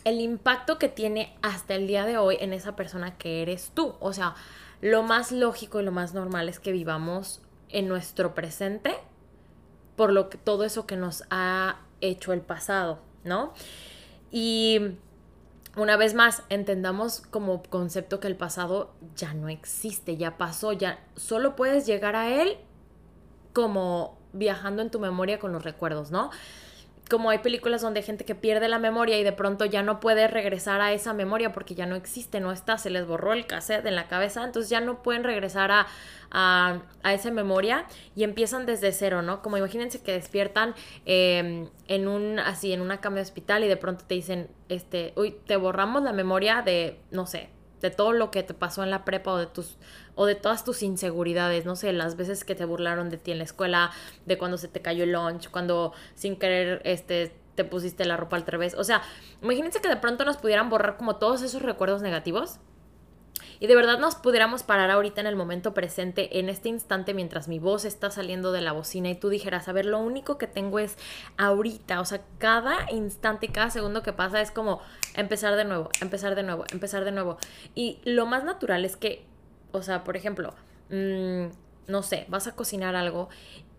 el 0.04 0.20
impacto 0.22 0.78
que 0.78 0.90
tiene 0.90 1.36
hasta 1.42 1.76
el 1.76 1.88
día 1.88 2.06
de 2.06 2.18
hoy 2.18 2.38
en 2.40 2.54
esa 2.54 2.76
persona 2.76 3.18
que 3.18 3.42
eres 3.42 3.72
tú. 3.74 3.96
O 4.00 4.14
sea, 4.14 4.36
lo 4.82 5.04
más 5.04 5.32
lógico 5.32 5.80
y 5.80 5.84
lo 5.84 5.92
más 5.92 6.14
normal 6.14 6.50
es 6.50 6.60
que 6.60 6.72
vivamos 6.72 7.42
en 7.70 7.88
nuestro 7.88 8.36
presente 8.36 8.96
por 9.96 10.12
lo 10.12 10.30
que 10.30 10.38
todo 10.38 10.64
eso 10.64 10.86
que 10.86 10.96
nos 10.96 11.24
ha 11.30 11.78
hecho 12.02 12.34
el 12.34 12.42
pasado, 12.42 13.00
¿no? 13.24 13.54
Y 14.32 14.80
una 15.76 15.98
vez 15.98 16.14
más, 16.14 16.44
entendamos 16.50 17.22
como 17.22 17.64
concepto 17.64 18.20
que 18.20 18.28
el 18.28 18.36
pasado 18.36 18.94
ya 19.16 19.34
no 19.34 19.50
existe, 19.50 20.18
ya 20.18 20.38
pasó, 20.38 20.74
ya 20.74 21.00
solo 21.16 21.56
puedes 21.56 21.86
llegar 21.86 22.16
a 22.16 22.30
él 22.42 22.58
como 23.54 24.18
viajando 24.34 24.82
en 24.82 24.90
tu 24.90 25.00
memoria 25.00 25.40
con 25.40 25.52
los 25.52 25.64
recuerdos, 25.64 26.12
¿no? 26.12 26.32
Como 27.10 27.30
hay 27.30 27.40
películas 27.40 27.82
donde 27.82 28.00
hay 28.00 28.06
gente 28.06 28.26
que 28.26 28.36
pierde 28.36 28.68
la 28.68 28.80
memoria 28.80 29.20
y 29.20 29.24
de 29.24 29.34
pronto 29.34 29.66
ya 29.66 29.84
no 29.84 30.00
puede 30.00 30.28
regresar 30.28 30.82
a 30.82 30.94
esa 30.94 31.14
memoria 31.14 31.52
porque 31.52 31.76
ya 31.76 31.86
no 31.86 31.96
existe, 31.96 32.40
no 32.40 32.52
está, 32.52 32.78
se 32.78 32.90
les 32.90 33.06
borró 33.06 33.34
el 33.34 33.46
cassette 33.46 33.86
en 33.86 33.96
la 33.96 34.08
cabeza, 34.08 34.44
entonces 34.44 34.70
ya 34.70 34.80
no 34.80 35.04
pueden 35.04 35.24
regresar 35.24 35.72
a, 35.72 35.88
a, 36.32 36.82
esa 37.14 37.32
memoria 37.32 37.86
y 38.16 38.24
empiezan 38.24 38.66
desde 38.66 38.92
cero, 38.92 39.22
¿no? 39.22 39.42
Como 39.42 39.58
imagínense 39.58 40.02
que 40.02 40.14
despiertan 40.14 40.74
em, 41.06 41.70
en 41.88 42.08
un, 42.08 42.40
así, 42.40 42.74
en 42.74 42.82
una 42.82 43.02
cama 43.02 43.18
de 43.18 43.24
hospital 43.24 43.64
y 43.64 43.68
de 43.68 43.78
pronto 43.78 44.06
te 44.06 44.16
dicen, 44.16 44.50
este, 44.70 45.14
uy, 45.16 45.36
te 45.46 45.58
borramos 45.58 46.04
la 46.04 46.14
memoria 46.14 46.62
de, 46.62 47.00
no 47.12 47.28
sé, 47.28 47.50
de 47.82 47.92
todo 47.92 48.14
lo 48.14 48.32
que 48.32 48.44
te 48.44 48.54
pasó 48.54 48.82
en 48.84 48.90
la 48.90 49.04
prepa 49.04 49.34
o 49.34 49.38
de 49.38 49.46
tus 49.46 49.78
o 50.16 50.26
de 50.26 50.36
todas 50.36 50.64
tus 50.64 50.84
inseguridades, 50.84 51.66
no 51.66 51.76
sé, 51.76 51.94
las 51.94 52.16
veces 52.16 52.44
que 52.44 52.56
te 52.56 52.66
burlaron 52.66 53.10
de 53.10 53.18
ti 53.18 53.32
en 53.32 53.38
la 53.40 53.44
escuela, 53.44 53.92
de 54.26 54.38
cuando 54.38 54.58
se 54.58 54.68
te 54.68 54.82
cayó 54.82 55.04
el 55.04 55.12
lunch, 55.12 55.50
cuando 55.50 55.94
sin 56.16 56.36
querer 56.36 56.82
este 56.86 57.34
te 57.56 57.64
pusiste 57.64 58.06
la 58.06 58.18
ropa 58.18 58.36
al 58.36 58.46
revés. 58.46 58.74
O 58.76 58.84
sea, 58.84 59.04
imagínense 59.42 59.80
que 59.80 59.88
de 59.88 59.98
pronto 59.98 60.26
nos 60.26 60.38
pudieran 60.38 60.70
borrar 60.70 60.98
como 60.98 61.18
todos 61.18 61.44
esos 61.44 61.62
recuerdos 61.62 62.02
negativos 62.02 62.60
y 63.60 63.68
de 63.68 63.76
verdad 63.76 64.00
nos 64.00 64.16
pudiéramos 64.16 64.64
parar 64.64 64.92
ahorita 64.92 65.22
en 65.22 65.28
el 65.28 65.36
momento 65.36 65.74
presente, 65.74 66.40
en 66.40 66.50
este 66.50 66.70
instante, 66.70 67.14
mientras 67.14 67.48
mi 67.48 67.60
voz 67.60 67.86
está 67.86 68.12
saliendo 68.12 68.52
de 68.52 68.62
la 68.62 68.74
bocina 68.74 69.10
y 69.10 69.16
tú 69.16 69.30
dijeras, 69.30 69.68
a 69.68 69.72
ver, 69.72 69.86
lo 69.86 70.00
único 70.00 70.38
que 70.38 70.48
tengo 70.48 70.80
es 70.80 70.98
ahorita, 71.38 72.02
o 72.02 72.06
sea, 72.06 72.22
cada 72.40 72.92
instante, 72.92 73.48
cada 73.50 73.70
segundo 73.70 74.04
que 74.04 74.14
pasa 74.14 74.42
es 74.42 74.52
como 74.52 74.82
empezar 75.16 75.56
de 75.56 75.66
nuevo, 75.66 75.90
empezar 76.02 76.36
de 76.36 76.44
nuevo, 76.44 76.66
empezar 76.72 77.06
de 77.06 77.12
nuevo. 77.12 77.38
Y 77.76 78.00
lo 78.04 78.26
más 78.26 78.44
natural 78.44 78.86
es 78.86 78.98
que 78.98 79.26
o 79.74 79.82
sea, 79.82 80.06
por 80.06 80.16
ejemplo, 80.16 80.54
mm, 80.90 81.48
no 81.88 82.04
sé, 82.04 82.26
vas 82.30 82.48
a 82.48 82.56
cocinar 82.56 82.96
algo 82.96 83.28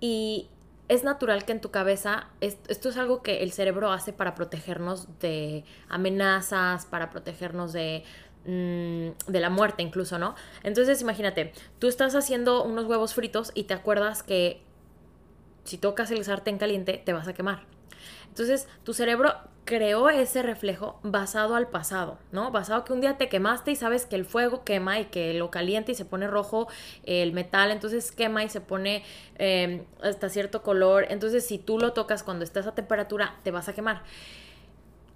y 0.00 0.48
es 0.88 1.02
natural 1.02 1.46
que 1.46 1.52
en 1.52 1.60
tu 1.62 1.70
cabeza, 1.70 2.28
esto 2.40 2.90
es 2.90 2.98
algo 2.98 3.22
que 3.22 3.42
el 3.42 3.52
cerebro 3.52 3.90
hace 3.90 4.12
para 4.12 4.34
protegernos 4.34 5.08
de 5.20 5.64
amenazas, 5.88 6.84
para 6.84 7.08
protegernos 7.08 7.72
de, 7.72 8.04
mm, 8.44 9.30
de 9.32 9.40
la 9.40 9.48
muerte 9.48 9.82
incluso, 9.82 10.18
¿no? 10.18 10.34
Entonces 10.62 11.00
imagínate, 11.00 11.52
tú 11.78 11.88
estás 11.88 12.14
haciendo 12.14 12.62
unos 12.64 12.84
huevos 12.84 13.14
fritos 13.14 13.50
y 13.54 13.64
te 13.64 13.72
acuerdas 13.72 14.22
que 14.22 14.60
si 15.64 15.78
tocas 15.78 16.10
el 16.10 16.22
sartén 16.24 16.58
caliente 16.58 17.00
te 17.02 17.14
vas 17.14 17.28
a 17.28 17.32
quemar. 17.32 17.73
Entonces, 18.34 18.66
tu 18.82 18.94
cerebro 18.94 19.32
creó 19.64 20.08
ese 20.10 20.42
reflejo 20.42 20.98
basado 21.04 21.54
al 21.54 21.68
pasado, 21.68 22.18
¿no? 22.32 22.50
Basado 22.50 22.84
que 22.84 22.92
un 22.92 23.00
día 23.00 23.16
te 23.16 23.28
quemaste 23.28 23.70
y 23.70 23.76
sabes 23.76 24.06
que 24.06 24.16
el 24.16 24.24
fuego 24.24 24.64
quema 24.64 24.98
y 24.98 25.04
que 25.04 25.34
lo 25.34 25.52
calienta 25.52 25.92
y 25.92 25.94
se 25.94 26.04
pone 26.04 26.26
rojo 26.26 26.66
el 27.04 27.32
metal, 27.32 27.70
entonces 27.70 28.10
quema 28.10 28.42
y 28.42 28.48
se 28.48 28.60
pone 28.60 29.04
em, 29.38 29.84
hasta 30.02 30.28
cierto 30.28 30.64
color. 30.64 31.06
Entonces, 31.10 31.46
si 31.46 31.58
tú 31.58 31.78
lo 31.78 31.92
tocas 31.92 32.24
cuando 32.24 32.44
estás 32.44 32.66
a 32.66 32.74
temperatura, 32.74 33.36
te 33.44 33.52
vas 33.52 33.68
a 33.68 33.72
quemar. 33.72 34.02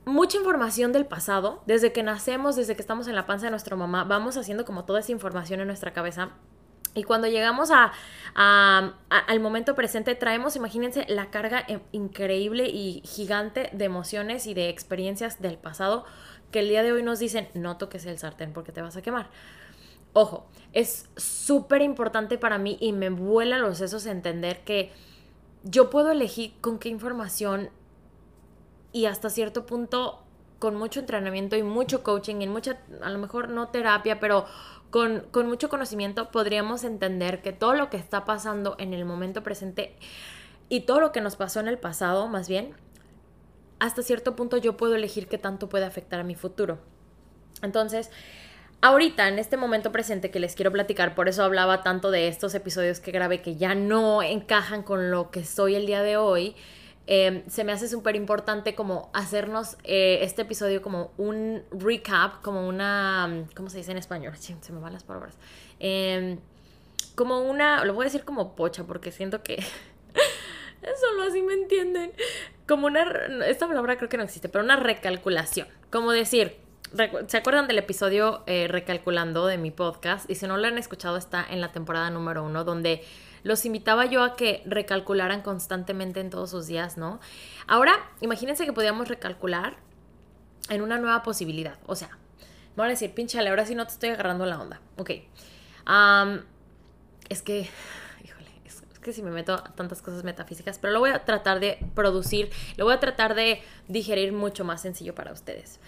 Mucha 0.05 0.39
información 0.39 0.93
del 0.93 1.07
pasado, 1.07 1.61
desde 1.67 1.93
que 1.93 2.05
nacemos, 2.05 2.55
desde 2.55 2.77
que 2.77 2.83
estamos 2.83 3.09
en 3.09 3.17
la 3.17 3.27
panza 3.27 3.47
de 3.47 3.51
nuestra 3.51 3.75
mamá, 3.75 4.05
vamos 4.05 4.37
haciendo 4.37 4.65
como 4.65 4.85
toda 4.85 5.01
esa 5.01 5.11
información 5.11 5.61
en 5.61 5.67
nuestra 5.67 5.93
cabeza 5.93 6.31
y 6.99 7.05
cuando 7.05 7.29
llegamos 7.29 7.71
a, 7.71 7.93
al 8.35 9.41
momento 9.41 9.75
presente, 9.75 10.15
traemos, 10.15 10.57
imagínense, 10.57 11.07
la 11.09 11.31
carga 11.31 11.65
increíble 11.93 12.69
y 12.69 13.03
gigante 13.05 13.71
de 13.73 13.85
emociones 13.85 14.47
y 14.47 14.55
de 14.55 14.69
experiencias 14.69 15.41
del 15.41 15.59
pasado 15.59 16.05
que 16.51 16.61
el 16.61 16.69
día 16.69 16.83
de 16.83 16.93
hoy 16.93 17.03
nos 17.03 17.19
dicen, 17.19 17.49
no 17.55 17.77
toques 17.77 18.05
el 18.07 18.19
sartén 18.19 18.53
porque 18.53 18.73
te 18.73 18.83
vas 18.83 18.97
a 18.97 19.03
quemar. 19.03 19.31
Ojo, 20.13 20.47
es 20.73 21.09
súper 21.17 21.83
importante 21.83 22.39
para 22.39 22.59
mí 22.59 22.77
y 22.81 22.93
me 22.93 23.11
vuela 23.11 23.59
los 23.59 23.79
sesos 23.79 24.07
entender 24.07 24.65
que 24.65 24.91
yo 25.63 25.91
puedo 25.91 26.11
elegir 26.11 26.55
con 26.61 26.79
qué 26.79 26.89
información 26.89 27.71
y 28.93 29.05
hasta 29.07 29.31
cierto 29.31 29.67
punto 29.67 30.25
con 30.59 30.75
mucho 30.75 31.01
entrenamiento 31.01 31.57
y 31.57 31.63
mucho 31.63 32.03
coaching 32.03 32.37
y 32.41 32.49
mucha, 32.49 32.79
a 33.03 33.11
lo 33.11 33.19
mejor 33.19 33.49
no 33.49 33.69
terapia, 33.69 34.19
pero 34.19 34.47
con, 34.91 35.25
mucho 35.47 35.69
conocimiento 35.69 36.31
podríamos 36.31 36.85
entender 36.85 37.43
que 37.43 37.53
todo 37.53 37.75
lo 37.75 37.91
que 37.91 37.97
está 37.97 38.25
pasando 38.25 38.75
en 38.79 38.95
el 38.95 39.05
momento 39.05 39.43
presente 39.43 39.95
y 40.69 40.81
todo 40.81 41.01
lo 41.01 41.13
que 41.13 41.21
nos 41.21 41.37
pasó 41.37 41.61
en 41.61 41.69
el 41.69 41.79
pasado, 41.79 42.27
más 42.29 42.49
bien, 42.49 42.75
hasta 43.79 44.03
cierto 44.03 44.35
punto 44.35 44.57
yo 44.57 44.77
puedo 44.77 44.95
elegir 44.95 45.29
qué 45.29 45.39
tanto 45.39 45.69
puede 45.69 45.85
afectar 45.85 46.21
a 46.21 46.25
mi 46.25 46.35
futuro. 46.35 46.79
Entonces, 47.63 48.11
ahorita, 48.81 49.29
en 49.29 49.39
este 49.39 49.57
momento 49.57 49.93
presente 49.93 50.31
que 50.31 50.41
les 50.41 50.55
quiero 50.55 50.73
platicar, 50.73 51.15
por 51.15 51.29
eso 51.29 51.43
hablaba 51.43 51.83
tanto 51.83 52.11
de 52.11 52.29
estos 52.29 52.55
episodios 52.55 53.01
que 53.01 53.13
grabé 53.13 53.43
que 53.43 53.57
ya 53.57 53.75
no 53.75 54.23
encajan 54.23 54.83
con 54.83 55.11
lo 55.11 55.31
que 55.31 55.45
soy 55.45 55.75
el 55.75 55.87
día 55.87 56.03
de 56.03 56.17
hoy, 56.17 56.57
Em, 57.11 57.43
se 57.49 57.65
me 57.65 57.73
hace 57.73 57.89
súper 57.89 58.17
importante 58.17 58.75
como 58.75 59.11
hacernos 59.15 59.79
eh, 59.83 60.19
este 60.21 60.43
episodio 60.43 60.83
como 60.83 61.11
un 61.17 61.63
recap, 61.71 62.43
como 62.43 62.69
una, 62.69 63.47
¿cómo 63.57 63.71
se 63.71 63.79
dice 63.79 63.93
en 63.93 63.97
español? 63.97 64.35
se 64.37 64.73
me 64.73 64.79
van 64.79 64.93
las 64.93 65.05
palabras. 65.05 65.39
Em, 65.81 66.39
como 67.15 67.41
una, 67.41 67.83
lo 67.87 67.95
voy 67.95 68.03
a 68.03 68.05
decir 68.05 68.25
como 68.27 68.55
pocha 68.55 68.85
porque 68.85 69.11
siento 69.11 69.43
que 69.43 69.57
solo 71.01 71.23
así 71.23 71.41
me 71.41 71.55
entienden. 71.55 72.13
Como 72.67 72.89
una, 72.89 73.05
esta 73.47 73.67
palabra 73.67 73.97
creo 73.97 74.11
que 74.11 74.19
no 74.19 74.25
existe, 74.25 74.51
pero 74.51 74.63
una 74.63 74.77
recalculación. 74.77 75.67
Como 75.91 76.13
decir, 76.13 76.59
¿se 77.27 77.39
acuerdan 77.39 77.69
del 77.69 77.79
episodio 77.79 78.43
eh, 78.47 78.69
recalculando 78.69 79.47
de 79.47 79.57
mi 79.57 79.71
podcast? 79.71 80.29
Y 80.31 80.35
si 80.35 80.47
no 80.47 80.59
lo 80.59 80.67
han 80.67 80.77
escuchado 80.77 81.17
está 81.17 81.43
en 81.49 81.63
la 81.63 81.73
temporada 81.73 82.11
número 82.11 82.45
uno 82.45 82.65
donde 82.65 83.03
los 83.43 83.65
invitaba 83.65 84.07
yo 84.07 84.23
a 84.23 84.37
que 84.37 84.63
recalcularan 84.67 85.43
constantemente 85.43 86.21
en 86.21 86.31
todos 86.31 86.51
sus 86.51 86.67
días, 86.67 86.97
¿no? 86.97 87.21
Ahora, 87.67 87.99
imagínense 88.21 88.65
que 88.65 88.73
podíamos 88.73 89.09
recalcular 89.09 89.77
en 90.69 90.83
una 90.83 90.99
nueva 90.99 91.23
posibilidad. 91.23 91.79
O 91.87 91.95
sea, 91.95 92.09
me 92.09 92.83
van 92.83 92.87
a 92.89 92.91
decir, 92.91 93.13
pinchale, 93.13 93.51
ahora 93.51 93.67
sí 93.67 93.75
no 93.75 93.87
te 93.87 93.93
estoy 93.93 94.11
agarrando 94.11 94.47
la 94.47 94.61
onda. 94.61 94.81
Ok. 94.97 95.11
es 97.29 97.43
que, 97.43 97.69
híjole, 98.25 98.47
es, 98.65 98.83
que 99.01 99.13
si 99.13 99.23
me 99.23 99.31
meto 99.31 99.55
a 99.55 99.75
tantas 99.75 100.03
cosas 100.03 100.25
metafísicas, 100.25 100.79
pero 100.79 100.93
lo 100.93 101.01
voy 101.01 101.11
a 101.11 101.25
tratar 101.25 101.61
de 101.61 101.79
producir, 101.95 102.51
lo 102.77 102.85
voy 102.85 102.95
a 102.95 103.01
tratar 103.01 103.35
de 103.35 103.63
digerir 103.89 104.33
mucho 104.33 104.65
más 104.65 104.83
sencillo 104.83 105.15
para 105.15 105.33
ustedes. 105.33 105.81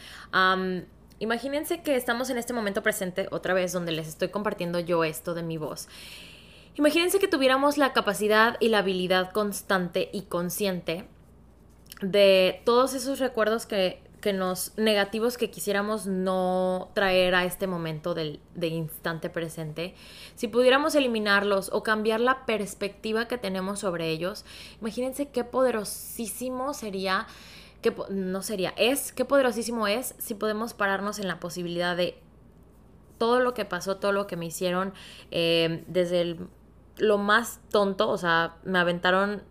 imagínense 1.19 1.83
que 1.83 1.97
estamos 1.97 2.31
en 2.31 2.39
este 2.39 2.53
momento 2.53 2.83
presente 2.83 3.29
otra 3.31 3.55
vez 3.55 3.73
donde 3.73 3.93
les 3.93 4.09
estoy 4.09 4.29
compartiendo 4.29 4.81
yo 4.81 5.05
esto 5.05 5.35
de 5.35 5.43
mi 5.43 5.59
voz. 5.59 5.87
Imagínense 6.81 7.19
que 7.19 7.29
tuviéramos 7.29 7.77
la 7.77 7.93
capacidad 7.93 8.57
y 8.59 8.69
la 8.69 8.79
habilidad 8.79 9.33
constante 9.33 10.09
y 10.15 10.23
consciente 10.23 11.05
de 12.01 12.63
todos 12.65 12.95
esos 12.95 13.19
recuerdos 13.19 13.67
que, 13.67 14.03
nos 14.33 14.73
negativos 14.79 15.37
que 15.37 15.51
quisiéramos 15.51 16.07
no 16.07 16.89
traer 16.95 17.35
a 17.35 17.45
este 17.45 17.67
momento 17.67 18.15
del, 18.15 18.41
de 18.55 18.69
instante 18.69 19.29
presente, 19.29 19.95
si 20.37 20.49
pudiéramos 20.49 20.95
eliminarlos 20.95 21.69
o 21.71 21.83
cambiar 21.83 22.19
la 22.21 22.47
perspectiva 22.47 23.29
que 23.29 23.37
tenemos 23.37 23.81
sobre 23.81 24.09
ellos, 24.09 24.47
imagínense 24.81 25.29
qué 25.29 25.45
poderosísimo 25.45 26.73
sería, 26.73 27.27
que 27.83 27.95
no 28.09 28.41
sería, 28.41 28.73
es, 28.79 29.13
qué 29.13 29.27
poderosísimo 29.27 29.87
es 29.87 30.15
si 30.17 30.33
podemos 30.33 30.73
pararnos 30.73 31.19
en 31.19 31.29
la 31.29 31.41
posibilidad 31.41 31.95
de 31.95 32.17
todo 33.19 33.41
lo 33.41 33.53
que 33.53 33.67
pasó, 33.67 33.99
todo 33.99 34.13
lo 34.13 34.27
que 34.27 34.37
me 34.37 34.47
hicieron 34.47 34.95
eh, 35.31 35.85
desde 35.87 36.23
el 36.23 36.49
lo 37.01 37.19
más 37.19 37.61
tonto, 37.71 38.09
o 38.09 38.19
sea, 38.19 38.57
me 38.63 38.79
aventaron, 38.79 39.43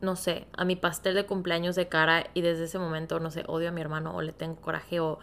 no 0.00 0.16
sé, 0.16 0.46
a 0.56 0.64
mi 0.64 0.74
pastel 0.74 1.14
de 1.14 1.26
cumpleaños 1.26 1.76
de 1.76 1.88
cara 1.88 2.26
y 2.34 2.40
desde 2.40 2.64
ese 2.64 2.78
momento, 2.78 3.20
no 3.20 3.30
sé, 3.30 3.44
odio 3.46 3.68
a 3.68 3.72
mi 3.72 3.80
hermano 3.80 4.16
o 4.16 4.22
le 4.22 4.32
tengo 4.32 4.56
coraje 4.56 5.00
o, 5.00 5.18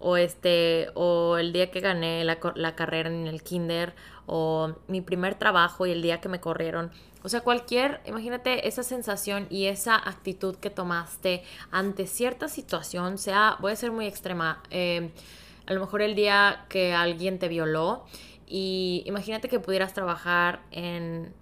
o 0.00 0.16
este, 0.16 0.88
o 0.94 1.36
el 1.38 1.52
día 1.52 1.70
que 1.70 1.80
gané 1.80 2.24
la, 2.24 2.74
carrera 2.74 3.08
en 3.08 3.26
el 3.26 3.42
kinder 3.42 3.94
o 4.26 4.74
mi 4.88 5.00
primer 5.00 5.36
trabajo 5.36 5.86
y 5.86 5.92
el 5.92 6.02
día 6.02 6.20
que 6.20 6.28
me 6.28 6.40
corrieron. 6.40 6.90
O 7.22 7.28
sea, 7.28 7.42
cualquier, 7.42 8.00
imagínate 8.06 8.66
esa 8.66 8.82
sensación 8.82 9.46
y 9.48 9.66
esa 9.66 9.96
actitud 9.96 10.56
que 10.56 10.70
tomaste 10.70 11.44
ante 11.70 12.06
cierta 12.06 12.48
situación, 12.48 13.18
sea, 13.18 13.56
voy 13.60 13.72
a 13.72 13.76
ser 13.76 13.92
muy 13.92 14.06
extrema, 14.06 14.62
eh, 14.70 15.12
a 15.66 15.72
lo 15.72 15.80
mejor 15.80 16.02
el 16.02 16.16
día 16.16 16.66
que 16.68 16.92
alguien 16.92 17.38
te 17.38 17.46
violó 17.46 18.04
y 18.54 19.02
imagínate 19.06 19.48
que 19.48 19.60
pudieras 19.60 19.94
trabajar 19.94 20.60
en 20.72 21.32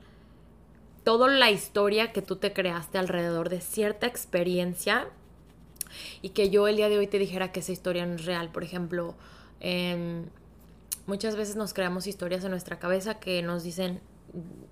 toda 1.03 1.27
la 1.27 1.51
historia 1.51 2.13
que 2.13 2.23
tú 2.23 2.37
te 2.37 2.53
creaste 2.53 2.99
alrededor 2.99 3.49
de 3.49 3.61
cierta 3.61 4.07
experiencia 4.07 5.09
y 6.23 6.29
que 6.29 6.51
yo 6.51 6.69
el 6.69 6.77
día 6.77 6.89
de 6.89 6.99
hoy 6.99 7.09
te 7.09 7.19
dijera 7.19 7.51
que 7.51 7.59
esa 7.61 7.73
historia 7.73 8.07
no 8.07 8.15
es 8.15 8.27
real. 8.27 8.53
Por 8.53 8.63
ejemplo, 8.63 9.17
em, 9.59 10.27
muchas 11.07 11.35
veces 11.35 11.57
nos 11.57 11.75
creamos 11.75 12.07
historias 12.07 12.45
en 12.45 12.53
nuestra 12.53 12.79
cabeza 12.79 13.19
que 13.19 13.43
nos 13.43 13.65
dicen 13.65 14.01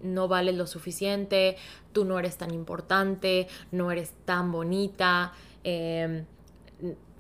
no 0.01 0.29
vales 0.29 0.55
lo 0.55 0.69
suficiente, 0.69 1.57
tú 1.93 2.05
no 2.05 2.21
eres 2.21 2.37
tan 2.37 2.55
importante, 2.55 3.49
no 3.73 3.91
eres 3.91 4.13
tan 4.25 4.53
bonita, 4.53 5.33
em, 5.65 6.25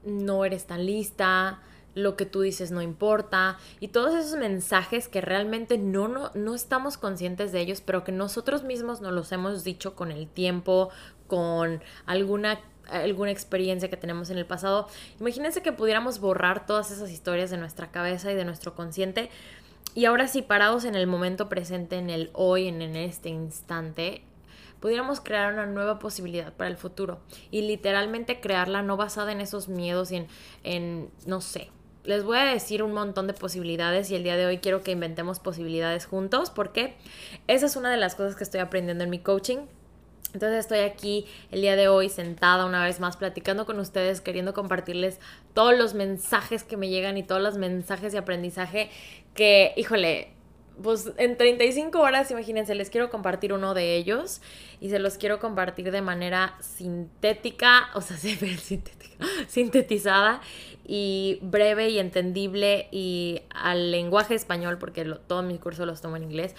no 0.05 0.45
eres 0.45 0.69
tan 0.69 0.87
lista, 0.87 1.61
lo 1.95 2.17
que 2.17 2.27
tú 2.27 2.43
dices 2.43 2.71
no 2.71 2.83
importa 2.83 3.59
y 3.81 3.89
todos 3.89 4.15
esos 4.15 4.39
mensajes 4.39 5.09
que 5.09 5.21
realmente 5.21 5.79
no, 5.79 6.09
no, 6.09 6.31
no 6.35 6.55
estamos 6.55 6.97
conscientes 6.97 7.53
de 7.53 7.61
ellos, 7.61 7.81
pero 7.81 8.05
que 8.05 8.13
nosotros 8.13 8.63
mismos 8.63 9.01
nos 9.01 9.13
los 9.13 9.33
hemos 9.33 9.65
dicho 9.65 9.95
con 9.97 10.13
el 10.13 10.29
tiempo, 10.29 10.91
con 11.27 11.83
alguna 12.07 12.61
alguna 12.89 13.31
experiencia 13.31 13.91
que 13.91 13.99
tenemos 13.99 14.31
en 14.31 14.39
el 14.39 14.47
pasado. 14.47 14.89
Imagínense 15.21 15.61
que 15.61 15.73
pudiéramos 15.73 16.21
borrar 16.21 16.65
todas 16.65 16.91
esas 16.91 17.11
historias 17.11 17.51
de 17.51 17.59
nuestra 17.59 17.91
cabeza 17.91 18.33
y 18.33 18.35
de 18.35 18.47
nuestro 18.47 18.75
consciente 18.75 19.29
y 19.95 20.05
ahora 20.05 20.29
sí 20.29 20.43
parados 20.43 20.85
en 20.85 20.95
el 20.95 21.07
momento 21.07 21.49
presente, 21.49 21.97
en 21.97 22.09
el 22.11 22.31
hoy, 22.33 22.69
en, 22.69 22.83
en 22.83 22.97
este 22.97 23.31
instante, 23.31 24.23
pudiéramos 24.81 25.21
crear 25.21 25.53
una 25.53 25.67
nueva 25.67 25.99
posibilidad 25.99 26.53
para 26.53 26.71
el 26.71 26.77
futuro 26.77 27.21
y 27.51 27.63
literalmente 27.63 28.41
crearla 28.41 28.83
no 28.83 28.97
basada 28.97 29.33
en 29.33 29.41
esos 29.41 29.69
miedos 29.69 30.13
y 30.13 30.17
en, 30.17 30.27
en 30.63 31.11
no 31.27 31.41
sé, 31.41 31.71
les 32.09 32.25
voy 32.25 32.39
a 32.39 32.47
decir 32.47 32.83
un 32.83 32.95
montón 32.95 33.27
de 33.27 33.35
posibilidades 33.35 34.11
y 34.11 34.15
el 34.15 34.23
día 34.23 34.35
de 34.35 34.47
hoy 34.47 34.59
quiero 34.59 34.83
que 34.83 34.93
inventemos 34.93 35.41
posibilidades 35.41 36.07
juntos 36.07 36.49
porque 36.49 36.95
esa 37.49 37.67
es 37.67 37.77
una 37.77 37.91
de 37.91 37.99
las 37.99 38.15
cosas 38.15 38.35
que 38.35 38.45
estoy 38.45 38.61
aprendiendo 38.61 39.05
en 39.05 39.11
mi 39.11 39.19
coaching. 39.19 39.59
Entonces 40.33 40.61
estoy 40.61 40.79
aquí 40.79 41.27
el 41.51 41.61
día 41.61 41.77
de 41.77 41.89
hoy 41.89 42.09
sentada 42.09 42.65
una 42.65 42.83
vez 42.83 42.99
más 42.99 43.19
platicando 43.19 43.67
con 43.67 43.79
ustedes, 43.79 44.23
queriendo 44.23 44.55
compartirles 44.55 45.21
todos 45.53 45.77
los 45.77 45.93
mensajes 45.93 46.65
que 46.65 46.79
me 46.79 46.89
llegan 46.89 47.19
y 47.19 47.25
todos 47.25 47.43
los 47.43 47.59
mensajes 47.59 48.13
de 48.13 48.19
aprendizaje 48.19 48.89
que, 49.35 49.75
híjole, 49.77 50.33
pues 50.83 51.13
en 51.19 51.37
35 51.37 52.01
horas, 52.01 52.31
imagínense, 52.31 52.75
les 52.75 52.89
quiero 52.89 53.11
compartir 53.11 53.53
uno 53.53 53.75
de 53.75 53.97
ellos 53.97 54.41
y 54.81 54.89
se 54.89 54.99
los 54.99 55.19
quiero 55.19 55.41
compartir 55.41 55.91
de 55.91 56.01
manera 56.01 56.57
sintética, 56.61 57.89
o 57.95 58.01
sea, 58.01 58.17
sintética, 58.17 59.27
sintetizada 59.47 60.41
y 60.91 61.39
breve 61.43 61.91
y 61.91 61.99
entendible 61.99 62.89
y 62.91 63.43
al 63.51 63.93
lenguaje 63.93 64.35
español, 64.35 64.79
porque 64.79 65.05
todo 65.27 65.43
mi 65.43 65.59
curso 65.59 65.85
los 65.85 66.01
tomo 66.01 66.17
en 66.17 66.25
inglés. 66.25 66.57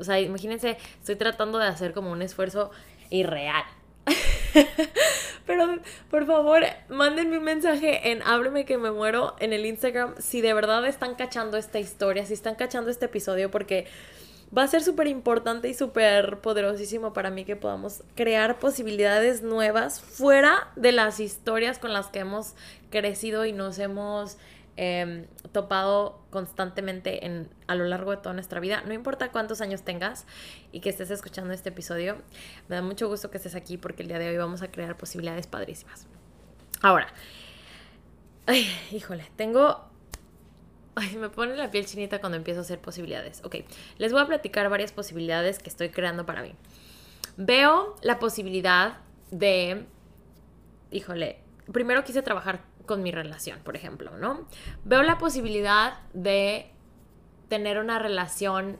O 0.00 0.04
sea, 0.04 0.20
imagínense, 0.20 0.78
estoy 1.00 1.16
tratando 1.16 1.58
de 1.58 1.66
hacer 1.66 1.92
como 1.92 2.12
un 2.12 2.22
esfuerzo 2.22 2.70
irreal. 3.10 3.64
Pero 5.46 5.80
por 6.08 6.24
favor, 6.24 6.62
mándenme 6.88 7.38
un 7.38 7.44
mensaje 7.44 8.12
en 8.12 8.22
Ábreme 8.22 8.64
que 8.64 8.78
me 8.78 8.92
muero 8.92 9.34
en 9.40 9.52
el 9.52 9.66
Instagram 9.66 10.14
si 10.18 10.40
de 10.40 10.54
verdad 10.54 10.86
están 10.86 11.16
cachando 11.16 11.56
esta 11.56 11.80
historia, 11.80 12.24
si 12.26 12.34
están 12.34 12.54
cachando 12.54 12.90
este 12.90 13.06
episodio, 13.06 13.50
porque 13.50 13.86
va 14.56 14.62
a 14.62 14.68
ser 14.68 14.82
súper 14.82 15.06
importante 15.08 15.68
y 15.68 15.74
súper 15.74 16.38
poderosísimo 16.38 17.12
para 17.12 17.30
mí 17.30 17.44
que 17.44 17.56
podamos 17.56 18.02
crear 18.14 18.58
posibilidades 18.58 19.42
nuevas 19.42 20.00
fuera 20.00 20.68
de 20.76 20.92
las 20.92 21.20
historias 21.20 21.78
con 21.78 21.92
las 21.92 22.06
que 22.06 22.20
hemos 22.20 22.54
crecido 22.90 23.44
y 23.44 23.52
nos 23.52 23.78
hemos 23.78 24.38
em, 24.76 25.26
topado 25.52 26.24
constantemente 26.30 27.26
en, 27.26 27.48
a 27.66 27.74
lo 27.74 27.84
largo 27.84 28.10
de 28.12 28.18
toda 28.18 28.34
nuestra 28.34 28.60
vida. 28.60 28.82
No 28.86 28.92
importa 28.92 29.30
cuántos 29.30 29.60
años 29.60 29.82
tengas 29.82 30.26
y 30.72 30.80
que 30.80 30.90
estés 30.90 31.10
escuchando 31.10 31.52
este 31.52 31.70
episodio, 31.70 32.18
me 32.68 32.76
da 32.76 32.82
mucho 32.82 33.08
gusto 33.08 33.30
que 33.30 33.38
estés 33.38 33.54
aquí 33.54 33.76
porque 33.76 34.02
el 34.02 34.08
día 34.08 34.18
de 34.18 34.28
hoy 34.28 34.36
vamos 34.36 34.62
a 34.62 34.70
crear 34.70 34.96
posibilidades 34.96 35.46
padrísimas. 35.46 36.06
Ahora, 36.80 37.08
híjole, 38.92 39.24
tengo 39.36 39.88
Ay, 41.00 41.16
me 41.16 41.30
pone 41.30 41.54
la 41.54 41.70
piel 41.70 41.86
chinita 41.86 42.18
cuando 42.18 42.36
empiezo 42.36 42.58
a 42.58 42.62
hacer 42.62 42.80
posibilidades. 42.80 43.40
Ok, 43.44 43.58
les 43.98 44.12
voy 44.12 44.20
a 44.20 44.26
platicar 44.26 44.68
varias 44.68 44.90
posibilidades 44.90 45.60
que 45.60 45.68
estoy 45.68 45.90
creando 45.90 46.26
para 46.26 46.42
mí. 46.42 46.56
Veo 47.36 47.94
la 48.02 48.18
posibilidad 48.18 48.98
de, 49.30 49.86
híjole, 50.90 51.38
primero 51.72 52.02
quise 52.02 52.20
trabajar 52.22 52.62
con 52.88 53.04
mi 53.04 53.12
relación, 53.12 53.60
por 53.60 53.76
ejemplo, 53.76 54.16
¿no? 54.16 54.48
Veo 54.84 55.04
la 55.04 55.18
posibilidad 55.18 56.00
de 56.12 56.72
tener 57.48 57.78
una 57.78 58.00
relación 58.00 58.78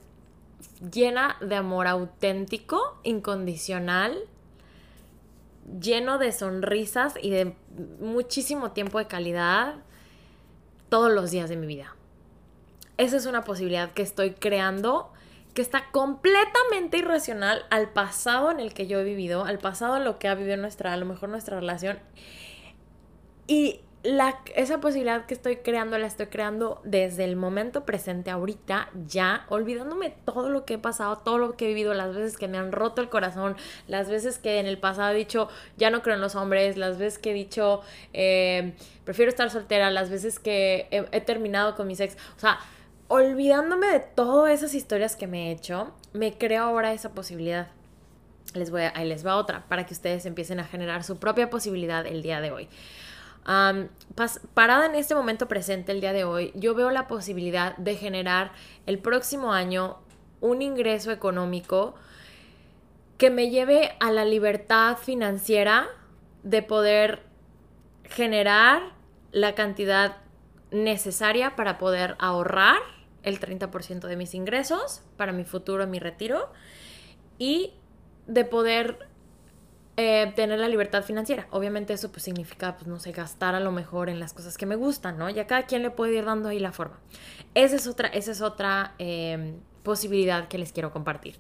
llena 0.90 1.36
de 1.40 1.54
amor 1.54 1.86
auténtico, 1.86 2.98
incondicional, 3.04 4.18
lleno 5.80 6.18
de 6.18 6.32
sonrisas 6.32 7.14
y 7.22 7.30
de 7.30 7.54
muchísimo 8.00 8.72
tiempo 8.72 8.98
de 8.98 9.06
calidad 9.06 9.76
todos 10.88 11.12
los 11.12 11.30
días 11.30 11.48
de 11.48 11.56
mi 11.56 11.68
vida. 11.68 11.94
Esa 12.96 13.16
es 13.16 13.26
una 13.26 13.44
posibilidad 13.44 13.92
que 13.92 14.02
estoy 14.02 14.32
creando 14.32 15.12
que 15.54 15.62
está 15.62 15.90
completamente 15.90 16.98
irracional 16.98 17.64
al 17.70 17.90
pasado 17.90 18.50
en 18.50 18.60
el 18.60 18.74
que 18.74 18.86
yo 18.86 19.00
he 19.00 19.04
vivido, 19.04 19.44
al 19.44 19.58
pasado 19.58 19.96
en 19.96 20.04
lo 20.04 20.18
que 20.18 20.28
ha 20.28 20.34
vivido 20.34 20.56
nuestra, 20.56 20.92
a 20.92 20.96
lo 20.96 21.06
mejor 21.06 21.28
nuestra 21.28 21.58
relación. 21.58 21.98
Y 23.46 23.80
la, 24.04 24.38
esa 24.54 24.80
posibilidad 24.80 25.26
que 25.26 25.34
estoy 25.34 25.56
creando 25.56 25.98
la 25.98 26.06
estoy 26.06 26.26
creando 26.26 26.80
desde 26.84 27.24
el 27.24 27.34
momento 27.34 27.84
presente, 27.84 28.30
ahorita, 28.30 28.90
ya, 29.06 29.44
olvidándome 29.48 30.14
todo 30.24 30.50
lo 30.50 30.64
que 30.64 30.74
he 30.74 30.78
pasado, 30.78 31.18
todo 31.18 31.38
lo 31.38 31.56
que 31.56 31.64
he 31.64 31.68
vivido, 31.68 31.94
las 31.94 32.14
veces 32.14 32.36
que 32.36 32.46
me 32.46 32.58
han 32.58 32.70
roto 32.70 33.02
el 33.02 33.08
corazón, 33.08 33.56
las 33.88 34.08
veces 34.08 34.38
que 34.38 34.60
en 34.60 34.66
el 34.66 34.78
pasado 34.78 35.10
he 35.10 35.16
dicho, 35.16 35.48
ya 35.76 35.90
no 35.90 36.02
creo 36.02 36.14
en 36.14 36.20
los 36.20 36.36
hombres, 36.36 36.76
las 36.76 36.98
veces 36.98 37.18
que 37.18 37.32
he 37.32 37.34
dicho, 37.34 37.82
eh, 38.12 38.74
prefiero 39.04 39.30
estar 39.30 39.50
soltera, 39.50 39.90
las 39.90 40.10
veces 40.10 40.38
que 40.38 40.86
he, 40.90 41.20
terminado 41.20 41.74
con 41.74 41.88
mis 41.88 41.98
ex. 41.98 42.16
O 42.36 42.40
sea, 42.40 42.60
olvidándome 43.08 43.88
de 43.88 44.00
todas 44.00 44.52
esas 44.52 44.74
historias 44.74 45.16
que 45.16 45.26
me 45.26 45.48
he 45.48 45.52
hecho, 45.52 45.92
me 46.12 46.38
creo 46.38 46.62
ahora 46.62 46.92
esa 46.92 47.10
posibilidad. 47.10 47.68
Les 48.54 48.70
voy 48.70 48.82
a, 48.82 48.92
ahí 48.94 49.08
les 49.08 49.26
va 49.26 49.36
otra, 49.36 49.64
para 49.68 49.84
que 49.86 49.92
ustedes 49.92 50.24
empiecen 50.24 50.60
a 50.60 50.64
generar 50.64 51.02
su 51.02 51.18
propia 51.18 51.50
posibilidad 51.50 52.06
el 52.06 52.22
día 52.22 52.40
de 52.40 52.52
hoy. 52.52 52.68
Parada 54.54 54.86
en 54.86 54.94
este 54.94 55.14
momento 55.14 55.48
presente, 55.48 55.92
el 55.92 56.00
día 56.00 56.12
de 56.12 56.24
hoy, 56.24 56.52
yo 56.54 56.74
veo 56.74 56.90
la 56.90 57.08
posibilidad 57.08 57.76
de 57.78 57.96
generar 57.96 58.52
el 58.86 58.98
próximo 58.98 59.52
año 59.52 59.98
un 60.40 60.60
ingreso 60.60 61.10
económico 61.10 61.94
que 63.16 63.30
me 63.30 63.50
lleve 63.50 63.96
a 64.00 64.12
la 64.12 64.24
libertad 64.24 64.96
financiera 64.98 65.88
de 66.42 66.62
poder 66.62 67.22
generar 68.04 68.92
la 69.32 69.54
cantidad 69.54 70.18
necesaria 70.70 71.56
para 71.56 71.78
poder 71.78 72.16
ahorrar 72.18 72.76
el 73.22 73.40
30% 73.40 74.06
de 74.06 74.16
mis 74.16 74.34
ingresos 74.34 75.02
para 75.16 75.32
mi 75.32 75.44
futuro, 75.44 75.86
mi 75.86 75.98
retiro 75.98 76.50
y 77.38 77.72
de 78.26 78.44
poder 78.44 79.07
eh, 80.00 80.32
tener 80.36 80.60
la 80.60 80.68
libertad 80.68 81.02
financiera. 81.02 81.48
Obviamente 81.50 81.92
eso 81.92 82.12
pues 82.12 82.22
significa, 82.22 82.76
pues 82.76 82.86
no 82.86 83.00
sé, 83.00 83.10
gastar 83.10 83.56
a 83.56 83.60
lo 83.60 83.72
mejor 83.72 84.08
en 84.08 84.20
las 84.20 84.32
cosas 84.32 84.56
que 84.56 84.64
me 84.64 84.76
gustan, 84.76 85.18
¿no? 85.18 85.28
Ya 85.28 85.48
cada 85.48 85.64
quien 85.64 85.82
le 85.82 85.90
puede 85.90 86.14
ir 86.14 86.24
dando 86.24 86.50
ahí 86.50 86.60
la 86.60 86.70
forma. 86.70 87.00
Esa 87.54 87.74
es 87.74 87.88
otra, 87.88 88.06
esa 88.06 88.30
es 88.30 88.40
otra 88.40 88.94
em, 88.98 89.56
posibilidad 89.82 90.46
que 90.46 90.56
les 90.56 90.70
quiero 90.70 90.92
compartir. 90.92 91.36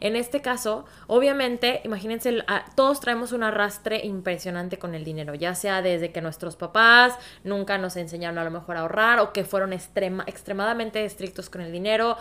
En 0.00 0.16
este 0.16 0.40
caso, 0.40 0.86
obviamente, 1.06 1.82
imagínense, 1.84 2.34
todos 2.74 2.98
traemos 3.00 3.32
un 3.32 3.42
arrastre 3.42 4.00
impresionante 4.06 4.78
con 4.78 4.94
el 4.94 5.04
dinero, 5.04 5.34
ya 5.34 5.54
sea 5.54 5.82
desde 5.82 6.10
que 6.10 6.22
nuestros 6.22 6.56
papás 6.56 7.14
nunca 7.44 7.76
nos 7.76 7.96
enseñaron 7.96 8.38
a 8.38 8.44
lo 8.44 8.50
mejor 8.50 8.78
a 8.78 8.80
ahorrar 8.80 9.18
o 9.18 9.34
que 9.34 9.44
fueron 9.44 9.74
extrema, 9.74 10.24
extremadamente 10.26 11.04
estrictos 11.04 11.50
con 11.50 11.60
el 11.60 11.72
dinero 11.72 12.16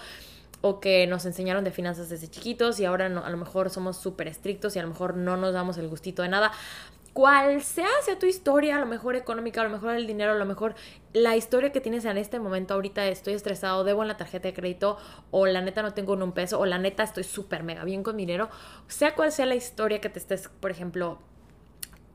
o 0.62 0.80
que 0.80 1.08
nos 1.08 1.26
enseñaron 1.26 1.64
de 1.64 1.72
finanzas 1.72 2.10
desde 2.10 2.28
chiquitos 2.28 2.80
y 2.80 2.86
ahora 2.86 3.06
a 3.06 3.30
lo 3.30 3.38
mejor 3.38 3.70
somos 3.70 3.98
súper 3.98 4.28
estrictos 4.28 4.76
y 4.76 4.80
a 4.80 4.84
lo 4.84 4.90
mejor 4.90 5.16
no 5.16 5.38
nos 5.38 5.54
damos 5.54 5.78
el 5.78 5.88
gustito 5.88 6.22
de 6.22 6.30
nada. 6.30 6.52
Cual 7.14 7.64
sea, 7.64 7.88
sea 8.04 8.20
tu 8.20 8.28
historia, 8.28 8.78
a 8.78 8.80
lo 8.80 8.86
mejor 8.86 9.16
económica, 9.16 9.62
a 9.62 9.64
lo 9.64 9.72
mejor 9.72 9.96
el 9.96 10.06
dinero, 10.06 10.34
a 10.34 10.36
lo 10.36 10.46
mejor 10.46 10.76
la 11.14 11.36
historia 11.36 11.72
que 11.72 11.82
tienes 11.82 12.06
en 12.06 12.16
este 12.16 12.40
momento, 12.40 12.76
ahorita 12.76 13.08
estoy 13.08 13.34
estresado, 13.34 13.84
debo 13.84 14.04
en 14.04 14.08
la 14.08 14.18
tarjeta 14.18 14.48
de 14.48 14.54
crédito, 14.54 14.98
o 15.32 15.48
la 15.48 15.62
neta 15.62 15.82
no 15.82 15.96
tengo 15.96 16.14
un 16.14 16.32
peso, 16.32 16.60
o 16.60 16.68
la 16.68 16.78
neta 16.78 17.02
estoy 17.02 17.24
súper 17.24 17.64
mega 17.64 17.84
bien 17.86 18.04
con 18.04 18.18
dinero, 18.18 18.50
sea 18.88 19.16
cual 19.16 19.32
sea 19.32 19.48
la 19.48 19.56
historia 19.56 20.00
que 20.00 20.10
te 20.10 20.20
estés, 20.20 20.48
por 20.60 20.70
ejemplo, 20.70 21.18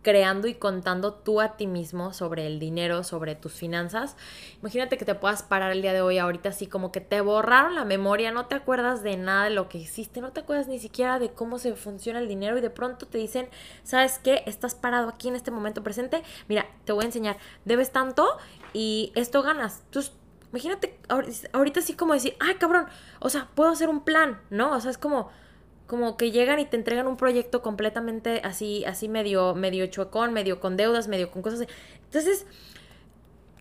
creando 0.03 0.49
y 0.49 0.55
contando 0.55 1.15
tú 1.15 1.41
a 1.41 1.57
ti 1.57 1.67
mismo 1.67 2.13
sobre 2.13 2.47
el 2.47 2.59
dinero, 2.59 3.05
sobre 3.05 3.35
tus 3.35 3.53
finanzas. 3.53 4.17
Imagínate 4.61 4.99
que 4.99 5.05
te 5.05 5.15
puedas 5.15 5.43
parar 5.43 5.71
el 5.73 5.81
día 5.81 5.93
de 5.93 6.03
hoy 6.03 6.19
ahorita 6.19 6.51
así 6.51 6.67
como 6.67 6.93
que 6.93 7.01
te 7.01 7.21
borraron 7.21 7.75
la 7.75 7.85
memoria, 7.85 8.33
no 8.33 8.47
te 8.47 8.57
acuerdas 8.57 9.03
de 9.03 9.17
nada 9.17 9.45
de 9.45 9.51
lo 9.51 9.69
que 9.69 9.79
hiciste, 9.79 10.21
no 10.21 10.33
te 10.33 10.41
acuerdas 10.41 10.69
ni 10.69 10.79
siquiera 10.79 11.19
de 11.19 11.31
cómo 11.31 11.59
se 11.59 11.75
funciona 11.75 12.19
el 12.19 12.29
dinero 12.29 12.59
y 12.59 12.61
de 12.61 12.71
pronto 12.71 13.07
te 13.07 13.19
dicen, 13.19 13.49
¿sabes 13.85 14.19
qué? 14.19 14.43
Estás 14.47 14.75
parado 14.75 15.09
aquí 15.09 15.29
en 15.29 15.37
este 15.37 15.51
momento 15.51 15.83
presente, 15.83 16.23
mira, 16.49 16.67
te 16.85 16.93
voy 16.93 17.05
a 17.05 17.07
enseñar, 17.07 17.37
debes 17.65 17.93
tanto 17.93 18.27
y 18.73 19.13
esto 19.15 19.43
ganas. 19.43 19.83
Entonces, 19.87 20.13
imagínate 20.51 20.99
ahorita 21.53 21.81
así 21.81 21.95
como 21.95 22.13
decir, 22.13 22.37
ay 22.41 22.57
cabrón, 22.57 22.87
o 23.21 23.29
sea, 23.31 23.49
puedo 23.55 23.71
hacer 23.71 23.89
un 23.89 24.05
plan, 24.05 24.41
¿no? 24.51 24.73
O 24.73 24.81
sea, 24.81 24.91
es 24.91 24.99
como 24.99 25.31
como 25.93 26.17
que 26.17 26.31
llegan 26.31 26.59
y 26.59 26.65
te 26.65 26.79
entregan 26.79 27.07
un 27.07 27.19
proyecto 27.19 27.61
completamente 27.61 28.41
así, 28.45 28.83
así 28.87 29.11
medio, 29.11 29.55
medio 29.55 29.87
chuecón, 29.89 30.33
medio 30.33 30.59
con 30.59 30.79
deudas, 30.79 31.07
medio 31.07 31.31
con 31.31 31.43
cosas. 31.43 31.67
Entonces, 32.05 32.47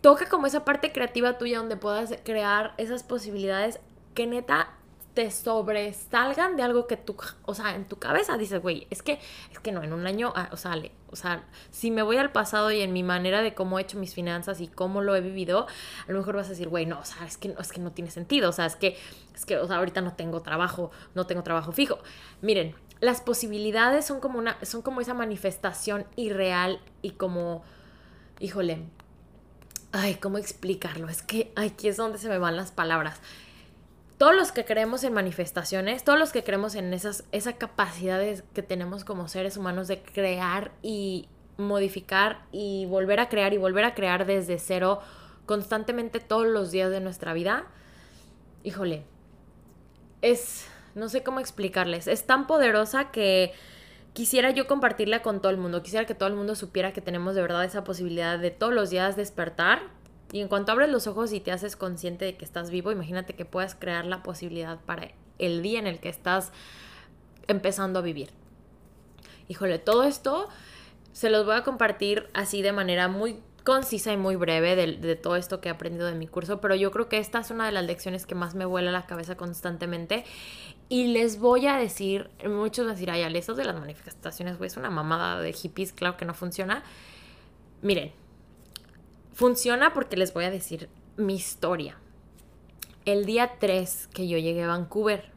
toca 0.00 0.26
como 0.30 0.46
esa 0.46 0.64
parte 0.64 0.92
creativa 0.92 1.36
tuya 1.36 1.58
donde 1.58 1.76
puedas 1.76 2.14
crear 2.24 2.72
esas 2.78 3.02
posibilidades 3.02 3.80
que 4.14 4.26
neta 4.26 4.70
te 5.14 5.30
sobresalgan 5.30 6.56
de 6.56 6.62
algo 6.62 6.86
que 6.86 6.96
tú, 6.96 7.16
o 7.44 7.54
sea, 7.54 7.74
en 7.74 7.84
tu 7.84 7.98
cabeza 7.98 8.38
dices, 8.38 8.62
güey, 8.62 8.86
es 8.90 9.02
que, 9.02 9.18
es 9.50 9.58
que 9.58 9.70
no, 9.70 9.82
en 9.82 9.92
un 9.92 10.06
año, 10.06 10.32
ah, 10.34 10.48
o 10.52 10.56
sea, 10.56 10.74
o 11.10 11.16
sea, 11.16 11.44
si 11.70 11.90
me 11.90 12.02
voy 12.02 12.16
al 12.16 12.32
pasado 12.32 12.70
y 12.70 12.80
en 12.80 12.92
mi 12.94 13.02
manera 13.02 13.42
de 13.42 13.54
cómo 13.54 13.78
he 13.78 13.82
hecho 13.82 13.98
mis 13.98 14.14
finanzas 14.14 14.60
y 14.60 14.68
cómo 14.68 15.02
lo 15.02 15.14
he 15.14 15.20
vivido, 15.20 15.66
a 16.08 16.12
lo 16.12 16.18
mejor 16.18 16.36
vas 16.36 16.46
a 16.46 16.50
decir, 16.50 16.68
güey, 16.68 16.86
no, 16.86 16.98
o 16.98 17.04
sea, 17.04 17.26
es 17.26 17.36
que, 17.36 17.54
es 17.58 17.72
que 17.72 17.80
no 17.80 17.92
tiene 17.92 18.10
sentido, 18.10 18.48
o 18.48 18.52
sea, 18.52 18.64
es 18.64 18.76
que, 18.76 18.96
es 19.34 19.44
que, 19.44 19.58
o 19.58 19.66
sea, 19.66 19.76
ahorita 19.76 20.00
no 20.00 20.14
tengo 20.14 20.40
trabajo, 20.40 20.90
no 21.14 21.26
tengo 21.26 21.42
trabajo 21.42 21.72
fijo. 21.72 21.98
Miren, 22.40 22.74
las 23.00 23.20
posibilidades 23.20 24.06
son 24.06 24.20
como 24.20 24.38
una, 24.38 24.56
son 24.64 24.80
como 24.80 25.02
esa 25.02 25.12
manifestación 25.12 26.06
irreal 26.16 26.80
y 27.02 27.10
como, 27.10 27.62
híjole, 28.40 28.86
ay, 29.92 30.14
¿cómo 30.14 30.38
explicarlo? 30.38 31.08
Es 31.08 31.20
que 31.20 31.52
aquí 31.54 31.88
es 31.88 31.98
donde 31.98 32.16
se 32.16 32.30
me 32.30 32.38
van 32.38 32.56
las 32.56 32.72
palabras 32.72 33.20
todos 34.22 34.36
los 34.36 34.52
que 34.52 34.64
creemos 34.64 35.02
en 35.02 35.14
manifestaciones, 35.14 36.04
todos 36.04 36.16
los 36.16 36.30
que 36.30 36.44
creemos 36.44 36.76
en 36.76 36.94
esas, 36.94 37.24
esa 37.32 37.54
capacidad 37.54 38.22
que 38.54 38.62
tenemos 38.62 39.02
como 39.04 39.26
seres 39.26 39.56
humanos 39.56 39.88
de 39.88 40.00
crear 40.00 40.70
y 40.80 41.28
modificar 41.56 42.44
y 42.52 42.86
volver 42.86 43.18
a 43.18 43.28
crear 43.28 43.52
y 43.52 43.56
volver 43.56 43.84
a 43.84 43.96
crear 43.96 44.24
desde 44.24 44.60
cero 44.60 45.00
constantemente 45.44 46.20
todos 46.20 46.46
los 46.46 46.70
días 46.70 46.92
de 46.92 47.00
nuestra 47.00 47.32
vida, 47.32 47.64
híjole, 48.62 49.02
es, 50.20 50.68
no 50.94 51.08
sé 51.08 51.24
cómo 51.24 51.40
explicarles, 51.40 52.06
es 52.06 52.24
tan 52.24 52.46
poderosa 52.46 53.10
que 53.10 53.52
quisiera 54.12 54.52
yo 54.52 54.68
compartirla 54.68 55.20
con 55.22 55.40
todo 55.40 55.50
el 55.50 55.58
mundo, 55.58 55.82
quisiera 55.82 56.06
que 56.06 56.14
todo 56.14 56.28
el 56.28 56.36
mundo 56.36 56.54
supiera 56.54 56.92
que 56.92 57.00
tenemos 57.00 57.34
de 57.34 57.42
verdad 57.42 57.64
esa 57.64 57.82
posibilidad 57.82 58.38
de 58.38 58.52
todos 58.52 58.72
los 58.72 58.88
días 58.88 59.16
despertar 59.16 59.80
y 60.32 60.40
en 60.40 60.48
cuanto 60.48 60.72
abres 60.72 60.88
los 60.88 61.06
ojos 61.06 61.32
y 61.32 61.40
te 61.40 61.52
haces 61.52 61.76
consciente 61.76 62.24
de 62.24 62.36
que 62.36 62.44
estás 62.44 62.70
vivo, 62.70 62.90
imagínate 62.90 63.34
que 63.34 63.44
puedas 63.44 63.74
crear 63.74 64.06
la 64.06 64.22
posibilidad 64.22 64.80
para 64.80 65.10
el 65.38 65.62
día 65.62 65.78
en 65.78 65.86
el 65.86 66.00
que 66.00 66.08
estás 66.08 66.52
empezando 67.48 67.98
a 67.98 68.02
vivir. 68.02 68.30
Híjole, 69.48 69.78
todo 69.78 70.04
esto 70.04 70.48
se 71.12 71.28
los 71.28 71.44
voy 71.44 71.56
a 71.56 71.62
compartir 71.62 72.28
así 72.32 72.62
de 72.62 72.72
manera 72.72 73.08
muy 73.08 73.40
concisa 73.64 74.12
y 74.12 74.16
muy 74.16 74.36
breve 74.36 74.74
de, 74.74 75.16
todo 75.16 75.36
esto 75.36 75.60
que 75.60 75.68
he 75.68 75.72
aprendido 75.72 76.06
de 76.06 76.14
mi 76.14 76.26
curso, 76.26 76.60
pero 76.60 76.74
yo 76.74 76.90
creo 76.90 77.08
que 77.08 77.18
esta 77.18 77.40
es 77.40 77.50
una 77.50 77.66
de 77.66 77.72
las 77.72 77.84
lecciones 77.84 78.26
que 78.26 78.34
más 78.34 78.54
me 78.54 78.64
vuela 78.64 78.90
la 78.90 79.06
cabeza 79.06 79.36
constantemente 79.36 80.24
Y 80.88 81.08
les 81.08 81.38
voy 81.38 81.66
a 81.66 81.76
decir, 81.76 82.30
muchos 82.48 82.86
van 82.86 82.92
a 82.92 82.94
decir, 82.94 83.10
ay, 83.10 83.22
eso 83.36 83.54
de 83.54 83.64
las 83.64 83.78
manifestaciones, 83.78 84.58
güey, 84.58 84.68
es 84.68 84.76
una 84.76 84.90
mamada 84.90 85.40
de 85.40 85.52
hippies, 85.52 85.92
claro 85.92 86.16
que 86.16 86.24
no 86.24 86.34
funciona. 86.34 86.82
Miren, 87.82 88.12
funciona 89.32 89.92
porque 89.92 90.16
les 90.16 90.32
voy 90.32 90.44
a 90.44 90.50
decir 90.50 90.88
mi 91.16 91.34
historia. 91.34 91.96
El 93.04 93.26
día 93.26 93.52
3 93.58 94.08
que 94.12 94.28
yo 94.28 94.38
llegué 94.38 94.62
a 94.62 94.68
Vancouver, 94.68 95.30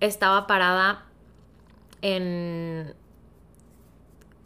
estaba 0.00 0.46
parada 0.46 1.06
en... 2.02 2.94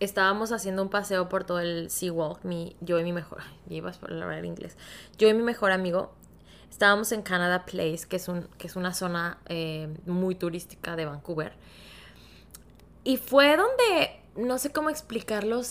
Estábamos 0.00 0.52
haciendo 0.52 0.82
un 0.82 0.90
paseo 0.90 1.28
por 1.28 1.44
todo 1.44 1.60
el 1.60 1.88
Seawalk, 1.90 2.44
mi, 2.44 2.76
yo 2.80 2.98
y 2.98 3.04
mi 3.04 3.12
mejor... 3.12 3.42
Ibas 3.68 3.98
por 3.98 4.12
hablar 4.12 4.44
inglés. 4.44 4.76
Yo 5.18 5.28
y 5.28 5.34
mi 5.34 5.42
mejor 5.42 5.70
amigo 5.70 6.12
estábamos 6.70 7.12
en 7.12 7.22
Canada 7.22 7.64
Place, 7.64 8.00
que 8.08 8.16
es, 8.16 8.26
un, 8.26 8.48
que 8.58 8.66
es 8.66 8.74
una 8.74 8.92
zona 8.92 9.38
eh, 9.46 9.94
muy 10.06 10.34
turística 10.34 10.96
de 10.96 11.04
Vancouver. 11.04 11.52
Y 13.04 13.16
fue 13.16 13.56
donde, 13.56 14.20
no 14.34 14.58
sé 14.58 14.72
cómo 14.72 14.90
explicarlo, 14.90 15.62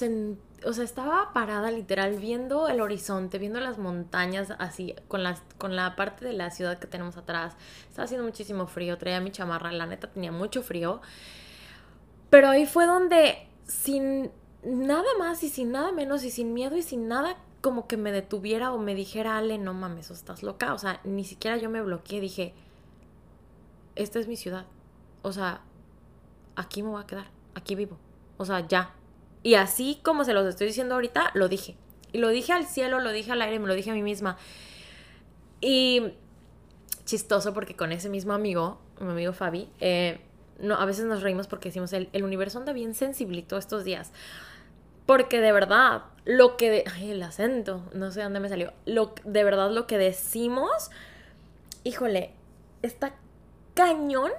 o 0.65 0.73
sea, 0.73 0.83
estaba 0.83 1.33
parada 1.33 1.71
literal 1.71 2.17
viendo 2.17 2.67
el 2.67 2.81
horizonte, 2.81 3.37
viendo 3.39 3.59
las 3.59 3.77
montañas 3.77 4.51
así, 4.59 4.95
con, 5.07 5.23
las, 5.23 5.41
con 5.57 5.75
la 5.75 5.95
parte 5.95 6.25
de 6.25 6.33
la 6.33 6.51
ciudad 6.51 6.79
que 6.79 6.87
tenemos 6.87 7.17
atrás. 7.17 7.55
Estaba 7.89 8.05
haciendo 8.05 8.25
muchísimo 8.25 8.67
frío, 8.67 8.97
traía 8.97 9.19
mi 9.19 9.31
chamarra, 9.31 9.71
la 9.71 9.85
neta 9.85 10.07
tenía 10.07 10.31
mucho 10.31 10.63
frío. 10.63 11.01
Pero 12.29 12.49
ahí 12.49 12.65
fue 12.65 12.85
donde, 12.85 13.47
sin 13.65 14.31
nada 14.63 15.07
más 15.19 15.43
y 15.43 15.49
sin 15.49 15.71
nada 15.71 15.91
menos 15.91 16.23
y 16.23 16.31
sin 16.31 16.53
miedo 16.53 16.75
y 16.77 16.81
sin 16.81 17.07
nada 17.07 17.37
como 17.61 17.87
que 17.87 17.95
me 17.95 18.11
detuviera 18.11 18.73
o 18.73 18.77
me 18.77 18.95
dijera, 18.95 19.37
Ale, 19.37 19.57
no 19.57 19.73
mames, 19.73 20.11
o 20.11 20.13
estás 20.13 20.43
loca. 20.43 20.73
O 20.73 20.77
sea, 20.77 20.99
ni 21.03 21.23
siquiera 21.23 21.57
yo 21.57 21.69
me 21.69 21.81
bloqueé, 21.81 22.19
dije, 22.19 22.53
esta 23.95 24.19
es 24.19 24.27
mi 24.27 24.35
ciudad. 24.35 24.65
O 25.21 25.31
sea, 25.31 25.61
aquí 26.55 26.83
me 26.83 26.89
voy 26.89 27.01
a 27.01 27.07
quedar, 27.07 27.27
aquí 27.55 27.75
vivo. 27.75 27.97
O 28.37 28.45
sea, 28.45 28.67
ya. 28.67 28.93
Y 29.43 29.55
así 29.55 29.99
como 30.03 30.23
se 30.23 30.33
los 30.33 30.47
estoy 30.47 30.67
diciendo 30.67 30.95
ahorita, 30.95 31.31
lo 31.33 31.49
dije. 31.49 31.75
Y 32.13 32.19
lo 32.19 32.29
dije 32.29 32.53
al 32.53 32.65
cielo, 32.65 32.99
lo 32.99 33.11
dije 33.11 33.31
al 33.31 33.41
aire, 33.41 33.59
me 33.59 33.67
lo 33.67 33.73
dije 33.73 33.91
a 33.91 33.93
mí 33.93 34.01
misma. 34.01 34.37
Y 35.59 36.13
chistoso 37.05 37.53
porque 37.53 37.75
con 37.75 37.91
ese 37.91 38.09
mismo 38.09 38.33
amigo, 38.33 38.79
mi 38.99 39.11
amigo 39.11 39.33
Fabi, 39.33 39.69
eh, 39.79 40.21
no, 40.59 40.75
a 40.75 40.85
veces 40.85 41.05
nos 41.05 41.21
reímos 41.21 41.47
porque 41.47 41.69
decimos, 41.69 41.91
el, 41.93 42.09
el 42.13 42.23
universo 42.23 42.57
anda 42.59 42.71
bien 42.71 42.93
sensiblito 42.93 43.57
estos 43.57 43.83
días. 43.83 44.11
Porque 45.05 45.41
de 45.41 45.51
verdad, 45.51 46.03
lo 46.25 46.55
que... 46.55 46.85
ay, 46.93 47.11
el 47.11 47.23
acento, 47.23 47.83
no 47.93 48.11
sé 48.11 48.21
dónde 48.23 48.39
me 48.39 48.47
salió. 48.47 48.71
Lo, 48.85 49.13
de 49.25 49.43
verdad, 49.43 49.71
lo 49.71 49.85
que 49.85 49.97
decimos, 49.97 50.91
híjole, 51.83 52.33
está 52.81 53.15
cañón 53.73 54.31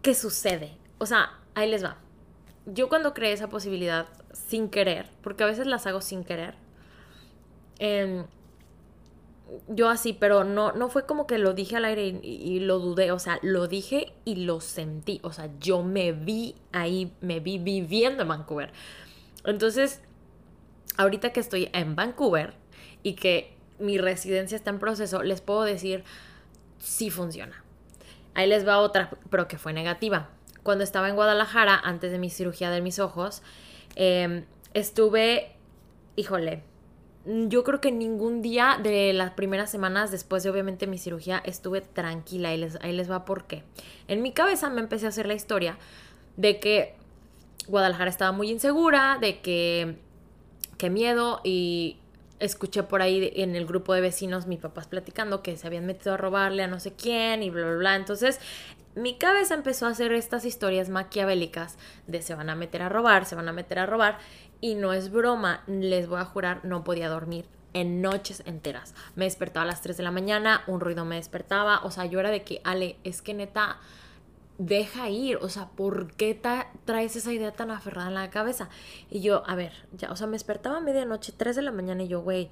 que 0.00 0.14
sucede. 0.14 0.76
O 0.98 1.06
sea, 1.06 1.32
ahí 1.54 1.68
les 1.68 1.84
va. 1.84 1.98
Yo 2.66 2.88
cuando 2.88 3.14
creé 3.14 3.32
esa 3.32 3.48
posibilidad 3.48 4.06
sin 4.32 4.68
querer, 4.68 5.08
porque 5.22 5.44
a 5.44 5.46
veces 5.46 5.66
las 5.66 5.86
hago 5.86 6.00
sin 6.00 6.24
querer, 6.24 6.54
em, 7.78 8.26
yo 9.68 9.88
así, 9.88 10.12
pero 10.12 10.42
no, 10.42 10.72
no 10.72 10.88
fue 10.88 11.06
como 11.06 11.26
que 11.26 11.38
lo 11.38 11.54
dije 11.54 11.76
al 11.76 11.84
aire 11.84 12.06
y, 12.06 12.18
y, 12.22 12.60
lo 12.60 12.80
dudé, 12.80 13.12
o 13.12 13.18
sea, 13.18 13.38
lo 13.42 13.68
dije 13.68 14.12
y 14.24 14.44
lo 14.44 14.60
sentí, 14.60 15.20
o 15.22 15.32
sea, 15.32 15.48
yo 15.60 15.82
me 15.84 16.10
vi 16.10 16.56
ahí, 16.72 17.12
me 17.20 17.38
vi 17.38 17.58
viviendo 17.58 18.22
en 18.22 18.28
Vancouver. 18.28 18.72
Entonces, 19.44 20.00
ahorita 20.96 21.32
que 21.32 21.40
estoy 21.40 21.70
en 21.72 21.94
Vancouver 21.94 22.54
y 23.02 23.14
que 23.14 23.56
mi 23.78 23.98
residencia 23.98 24.56
está 24.56 24.70
en 24.70 24.78
proceso, 24.78 25.22
les 25.22 25.40
puedo 25.40 25.62
decir 25.62 26.04
si 26.78 27.10
funciona. 27.10 27.62
Ahí 28.34 28.48
les 28.48 28.66
va 28.66 28.78
otra, 28.78 29.10
pero 29.30 29.48
que 29.48 29.58
fue 29.58 29.72
negativa. 29.72 30.28
Cuando 30.66 30.82
estaba 30.82 31.08
en 31.08 31.14
Guadalajara, 31.14 31.80
antes 31.80 32.10
de 32.10 32.18
mi 32.18 32.28
cirugía 32.28 32.70
de 32.70 32.80
mis 32.80 32.98
ojos, 32.98 33.40
em, 33.94 34.46
estuve, 34.74 35.52
híjole, 36.16 36.64
yo 37.24 37.62
creo 37.62 37.80
que 37.80 37.92
ningún 37.92 38.42
día 38.42 38.76
de 38.82 39.12
las 39.12 39.30
primeras 39.30 39.70
semanas 39.70 40.10
después 40.10 40.42
de 40.42 40.50
obviamente 40.50 40.88
mi 40.88 40.98
cirugía 40.98 41.40
estuve 41.44 41.82
tranquila. 41.82 42.48
Ahí 42.48 42.56
les, 42.56 42.80
ahí 42.82 42.90
les 42.90 43.08
va 43.08 43.24
por 43.24 43.44
qué. 43.44 43.62
En 44.08 44.22
mi 44.22 44.32
cabeza 44.32 44.68
me 44.68 44.80
empecé 44.80 45.06
a 45.06 45.10
hacer 45.10 45.28
la 45.28 45.34
historia 45.34 45.78
de 46.36 46.58
que 46.58 46.96
Guadalajara 47.68 48.10
estaba 48.10 48.32
muy 48.32 48.50
insegura, 48.50 49.18
de 49.20 49.38
que 49.38 49.94
qué 50.78 50.90
miedo 50.90 51.42
y 51.44 51.98
escuché 52.38 52.82
por 52.82 53.02
ahí 53.02 53.32
en 53.36 53.56
el 53.56 53.66
grupo 53.66 53.94
de 53.94 54.00
vecinos 54.00 54.46
mis 54.46 54.58
papás 54.58 54.86
platicando 54.86 55.42
que 55.42 55.56
se 55.56 55.66
habían 55.66 55.86
metido 55.86 56.14
a 56.14 56.16
robarle 56.16 56.62
a 56.62 56.66
no 56.66 56.80
sé 56.80 56.92
quién 56.92 57.42
y 57.42 57.50
bla, 57.50 57.66
bla, 57.66 57.76
bla. 57.76 57.96
Entonces 57.96 58.40
mi 58.96 59.18
cabeza 59.18 59.54
empezó 59.54 59.86
a 59.86 59.90
hacer 59.90 60.12
estas 60.12 60.44
historias 60.44 60.88
maquiavélicas 60.88 61.76
de 62.06 62.22
se 62.22 62.34
van 62.34 62.50
a 62.50 62.56
meter 62.56 62.82
a 62.82 62.88
robar, 62.88 63.26
se 63.26 63.34
van 63.34 63.48
a 63.48 63.52
meter 63.52 63.78
a 63.78 63.86
robar. 63.86 64.18
Y 64.60 64.74
no 64.74 64.94
es 64.94 65.12
broma, 65.12 65.62
les 65.66 66.08
voy 66.08 66.18
a 66.18 66.24
jurar, 66.24 66.64
no 66.64 66.82
podía 66.82 67.10
dormir 67.10 67.44
en 67.74 68.00
noches 68.00 68.42
enteras. 68.46 68.94
Me 69.14 69.26
despertaba 69.26 69.64
a 69.64 69.66
las 69.66 69.82
3 69.82 69.98
de 69.98 70.02
la 70.02 70.10
mañana, 70.10 70.62
un 70.66 70.80
ruido 70.80 71.04
me 71.04 71.16
despertaba, 71.16 71.80
o 71.84 71.90
sea, 71.90 72.06
yo 72.06 72.18
era 72.20 72.30
de 72.30 72.42
que, 72.42 72.62
Ale, 72.64 72.96
es 73.04 73.20
que 73.20 73.34
neta, 73.34 73.78
deja 74.56 75.10
ir, 75.10 75.36
o 75.36 75.50
sea, 75.50 75.68
¿por 75.68 76.14
qué 76.14 76.40
traes 76.86 77.16
esa 77.16 77.34
idea 77.34 77.52
tan 77.52 77.70
aferrada 77.70 78.08
en 78.08 78.14
la 78.14 78.30
cabeza? 78.30 78.70
Y 79.10 79.20
yo, 79.20 79.42
a 79.46 79.54
ver, 79.56 79.72
ya, 79.92 80.10
o 80.10 80.16
sea, 80.16 80.26
me 80.26 80.32
despertaba 80.32 80.78
a 80.78 80.80
medianoche, 80.80 81.34
3 81.36 81.54
de 81.56 81.62
la 81.62 81.70
mañana 81.70 82.02
y 82.02 82.08
yo, 82.08 82.22
güey, 82.22 82.48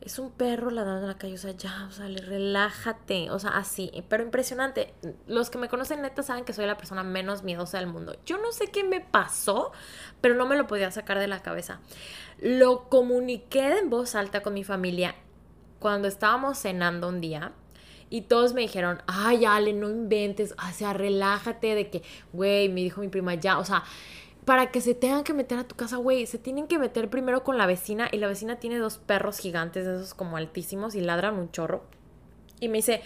es 0.00 0.18
un 0.18 0.30
perro 0.30 0.70
ladrando 0.70 1.02
en 1.02 1.08
la 1.08 1.18
calle, 1.18 1.34
o 1.34 1.38
sea, 1.38 1.52
ya, 1.52 1.86
o 1.88 1.92
sea, 1.92 2.06
relájate, 2.06 3.30
o 3.30 3.38
sea, 3.38 3.50
así, 3.50 3.90
pero 4.08 4.22
impresionante. 4.22 4.94
Los 5.26 5.50
que 5.50 5.58
me 5.58 5.68
conocen 5.68 6.02
neta 6.02 6.22
saben 6.22 6.44
que 6.44 6.52
soy 6.52 6.66
la 6.66 6.76
persona 6.76 7.02
menos 7.02 7.42
miedosa 7.42 7.78
del 7.78 7.88
mundo. 7.88 8.16
Yo 8.24 8.38
no 8.38 8.52
sé 8.52 8.68
qué 8.68 8.84
me 8.84 9.00
pasó, 9.00 9.72
pero 10.20 10.34
no 10.34 10.46
me 10.46 10.56
lo 10.56 10.66
podía 10.66 10.90
sacar 10.90 11.18
de 11.18 11.26
la 11.26 11.42
cabeza. 11.42 11.80
Lo 12.38 12.88
comuniqué 12.88 13.78
en 13.78 13.90
voz 13.90 14.14
alta 14.14 14.42
con 14.42 14.54
mi 14.54 14.64
familia 14.64 15.16
cuando 15.78 16.08
estábamos 16.08 16.58
cenando 16.58 17.08
un 17.08 17.20
día 17.20 17.52
y 18.08 18.22
todos 18.22 18.54
me 18.54 18.60
dijeron, 18.60 19.02
ay, 19.06 19.44
Ale, 19.44 19.72
no 19.72 19.90
inventes, 19.90 20.52
o 20.52 20.72
sea, 20.72 20.92
relájate 20.92 21.74
de 21.74 21.90
que, 21.90 22.02
güey, 22.32 22.68
me 22.68 22.82
dijo 22.82 23.00
mi 23.00 23.08
prima, 23.08 23.34
ya, 23.34 23.58
o 23.58 23.64
sea, 23.64 23.82
para 24.46 24.70
que 24.70 24.80
se 24.80 24.94
tengan 24.94 25.24
que 25.24 25.34
meter 25.34 25.58
a 25.58 25.64
tu 25.64 25.74
casa, 25.74 25.96
güey, 25.96 26.24
se 26.24 26.38
tienen 26.38 26.68
que 26.68 26.78
meter 26.78 27.10
primero 27.10 27.42
con 27.42 27.58
la 27.58 27.66
vecina 27.66 28.08
y 28.12 28.18
la 28.18 28.28
vecina 28.28 28.56
tiene 28.56 28.78
dos 28.78 28.96
perros 28.96 29.38
gigantes, 29.38 29.84
esos 29.84 30.14
como 30.14 30.36
altísimos 30.36 30.94
y 30.94 31.00
ladran 31.00 31.34
un 31.34 31.50
chorro. 31.50 31.82
Y 32.60 32.68
me 32.68 32.78
dice, 32.78 33.02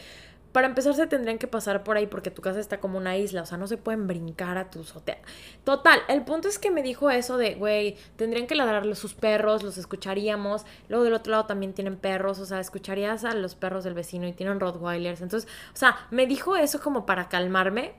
para 0.52 0.66
empezar 0.66 0.92
se 0.92 1.06
tendrían 1.06 1.38
que 1.38 1.46
pasar 1.46 1.82
por 1.82 1.96
ahí 1.96 2.06
porque 2.06 2.30
tu 2.30 2.42
casa 2.42 2.60
está 2.60 2.78
como 2.78 2.98
una 2.98 3.16
isla, 3.16 3.40
o 3.40 3.46
sea, 3.46 3.56
no 3.56 3.66
se 3.66 3.78
pueden 3.78 4.06
brincar 4.06 4.58
a 4.58 4.68
tu 4.68 4.80
azotea. 4.80 5.16
Total, 5.64 6.00
el 6.08 6.24
punto 6.26 6.46
es 6.46 6.58
que 6.58 6.70
me 6.70 6.82
dijo 6.82 7.08
eso 7.08 7.38
de, 7.38 7.54
güey, 7.54 7.96
tendrían 8.16 8.46
que 8.46 8.54
ladrarle 8.54 8.94
sus 8.94 9.14
perros, 9.14 9.62
los 9.62 9.78
escucharíamos. 9.78 10.66
Luego 10.90 11.04
del 11.04 11.14
otro 11.14 11.30
lado 11.30 11.46
también 11.46 11.72
tienen 11.72 11.96
perros, 11.96 12.38
o 12.38 12.44
sea, 12.44 12.60
escucharías 12.60 13.24
a 13.24 13.32
los 13.32 13.54
perros 13.54 13.82
del 13.84 13.94
vecino 13.94 14.28
y 14.28 14.34
tienen 14.34 14.60
Rottweilers. 14.60 15.22
Entonces, 15.22 15.50
o 15.72 15.76
sea, 15.76 15.96
me 16.10 16.26
dijo 16.26 16.56
eso 16.56 16.82
como 16.82 17.06
para 17.06 17.30
calmarme. 17.30 17.94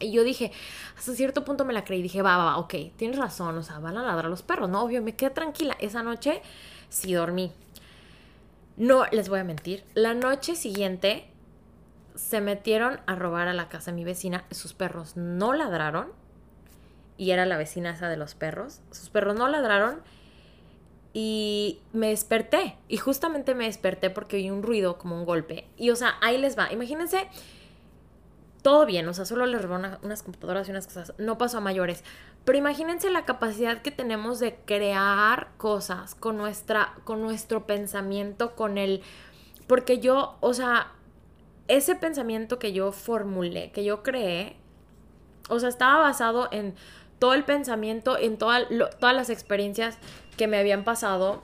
Y 0.00 0.12
yo 0.12 0.24
dije, 0.24 0.50
hasta 0.96 1.14
cierto 1.14 1.44
punto 1.44 1.64
me 1.64 1.72
la 1.72 1.84
creí. 1.84 2.02
Dije, 2.02 2.22
va, 2.22 2.36
va, 2.36 2.44
va, 2.44 2.56
ok, 2.58 2.74
tienes 2.96 3.18
razón, 3.18 3.56
o 3.58 3.62
sea, 3.62 3.78
van 3.78 3.96
a 3.98 4.02
ladrar 4.02 4.30
los 4.30 4.42
perros, 4.42 4.68
¿no? 4.68 4.82
Obvio, 4.82 5.02
me 5.02 5.14
quedé 5.14 5.30
tranquila. 5.30 5.76
Esa 5.78 6.02
noche 6.02 6.42
sí 6.88 7.12
dormí. 7.12 7.52
No 8.76 9.04
les 9.12 9.28
voy 9.28 9.40
a 9.40 9.44
mentir. 9.44 9.84
La 9.94 10.14
noche 10.14 10.56
siguiente 10.56 11.26
se 12.14 12.40
metieron 12.40 13.00
a 13.06 13.14
robar 13.14 13.48
a 13.48 13.54
la 13.54 13.68
casa 13.68 13.90
de 13.90 13.96
mi 13.96 14.04
vecina. 14.04 14.44
Sus 14.50 14.72
perros 14.72 15.16
no 15.16 15.52
ladraron. 15.52 16.08
Y 17.18 17.32
era 17.32 17.44
la 17.44 17.58
vecina 17.58 17.90
esa 17.90 18.08
de 18.08 18.16
los 18.16 18.34
perros. 18.34 18.80
Sus 18.90 19.10
perros 19.10 19.36
no 19.36 19.48
ladraron. 19.48 20.00
Y 21.12 21.80
me 21.92 22.08
desperté. 22.08 22.76
Y 22.88 22.96
justamente 22.96 23.54
me 23.54 23.66
desperté 23.66 24.08
porque 24.08 24.36
oí 24.36 24.50
un 24.50 24.62
ruido, 24.62 24.96
como 24.96 25.16
un 25.16 25.26
golpe. 25.26 25.66
Y 25.76 25.90
o 25.90 25.96
sea, 25.96 26.14
ahí 26.22 26.38
les 26.38 26.58
va. 26.58 26.72
Imagínense, 26.72 27.28
todo 28.62 28.86
bien. 28.86 29.08
O 29.08 29.14
sea, 29.14 29.24
solo 29.24 29.46
les 29.46 29.62
robó 29.62 29.80
unas 30.02 30.22
computadoras 30.22 30.68
y 30.68 30.70
unas 30.70 30.86
cosas. 30.86 31.12
No 31.18 31.38
pasó 31.38 31.58
a 31.58 31.60
mayores. 31.60 32.04
Pero 32.44 32.58
imagínense 32.58 33.10
la 33.10 33.24
capacidad 33.24 33.82
que 33.82 33.90
tenemos 33.90 34.40
de 34.40 34.56
crear 34.64 35.48
cosas 35.56 36.14
con, 36.14 36.36
nuestra, 36.36 36.94
con 37.04 37.20
nuestro 37.22 37.66
pensamiento, 37.66 38.54
con 38.54 38.78
el... 38.78 39.02
Porque 39.66 39.98
yo, 39.98 40.36
o 40.40 40.54
sea, 40.54 40.92
ese 41.68 41.94
pensamiento 41.94 42.58
que 42.58 42.72
yo 42.72 42.92
formulé, 42.92 43.70
que 43.70 43.84
yo 43.84 44.02
creé, 44.02 44.56
o 45.48 45.60
sea, 45.60 45.68
estaba 45.68 46.00
basado 46.00 46.48
en 46.50 46.74
todo 47.18 47.34
el 47.34 47.44
pensamiento, 47.44 48.18
en 48.18 48.38
todas 48.38 48.66
las 49.00 49.30
experiencias 49.30 49.98
que 50.36 50.46
me 50.46 50.58
habían 50.58 50.84
pasado 50.84 51.42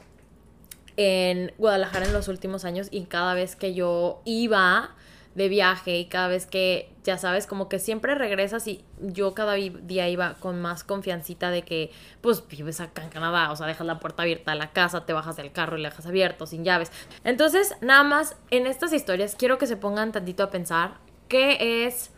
en 0.97 1.53
Guadalajara 1.59 2.07
en 2.07 2.13
los 2.13 2.29
últimos 2.29 2.65
años 2.65 2.89
y 2.91 3.05
cada 3.05 3.35
vez 3.35 3.55
que 3.55 3.75
yo 3.75 4.23
iba 4.25 4.95
de 5.37 5.51
viaje 5.51 5.99
y 5.99 6.07
cada 6.07 6.29
vez 6.29 6.47
que, 6.47 6.91
ya 7.05 7.19
sabes, 7.19 7.47
como 7.47 7.69
que 7.69 7.79
siempre 7.79 8.15
regresas 8.15 8.67
y 8.67 8.83
yo 8.99 9.35
cada 9.35 9.53
día 9.53 10.09
iba 10.09 10.35
con 10.41 10.63
más 10.63 10.83
confiancita 10.83 11.51
de 11.51 11.61
que, 11.61 11.93
pues 12.23 12.49
vives 12.49 12.81
acá 12.81 13.03
en 13.03 13.11
Canadá, 13.11 13.53
o 13.53 13.57
sea, 13.57 13.67
dejas 13.67 13.87
la 13.87 14.01
puerta 14.01 14.23
abierta 14.23 14.53
de 14.53 14.57
la 14.57 14.73
casa, 14.73 15.05
te 15.05 15.13
bajas 15.13 15.37
del 15.37 15.53
carro 15.53 15.77
y 15.77 15.83
la 15.83 15.91
dejas 15.91 16.07
abierto, 16.07 16.47
sin 16.47 16.65
llaves. 16.65 16.91
Entonces, 17.23 17.77
nada 17.83 18.03
más, 18.03 18.35
en 18.51 18.67
estas 18.67 18.95
historias 18.95 19.37
quiero 19.37 19.59
que 19.59 19.67
se 19.67 19.77
pongan 19.77 20.11
tantito 20.11 20.43
a 20.43 20.51
pensar 20.51 20.95
qué 21.29 21.85
es 21.87 22.11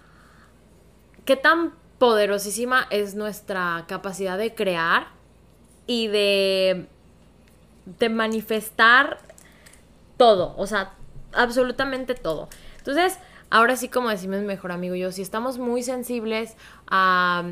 qué 1.25 1.35
tan 1.35 1.75
poderosísima 1.99 2.87
es 2.91 3.17
nuestra 3.17 3.85
capacidad 3.89 4.39
de 4.39 4.55
crear 4.55 5.09
y 5.89 6.07
de, 6.07 6.87
de 7.99 8.09
manifestar 8.09 9.19
todo, 10.17 10.55
o 10.57 10.69
sea, 10.69 10.93
absolutamente 11.33 12.15
todo. 12.15 12.49
Entonces, 12.88 13.18
ahora 13.51 13.77
sí, 13.77 13.90
como 13.90 14.09
decimos 14.09 14.40
mejor 14.40 14.72
amigo 14.72 14.94
yo, 14.94 15.12
si 15.12 15.20
estamos 15.20 15.59
muy 15.59 15.83
sensibles 15.83 16.57
a... 16.87 17.51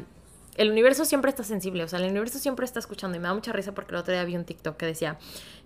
El 0.56 0.70
universo 0.70 1.04
siempre 1.04 1.28
está 1.28 1.44
sensible, 1.44 1.84
o 1.84 1.88
sea, 1.88 1.98
el 1.98 2.10
universo 2.10 2.38
siempre 2.38 2.64
está 2.64 2.78
escuchando 2.78 3.18
y 3.18 3.20
me 3.20 3.28
da 3.28 3.34
mucha 3.34 3.52
risa 3.52 3.74
porque 3.74 3.92
el 3.92 4.00
otro 4.00 4.14
día 4.14 4.24
vi 4.24 4.34
un 4.36 4.46
TikTok 4.46 4.78
que 4.78 4.86
decía, 4.86 5.18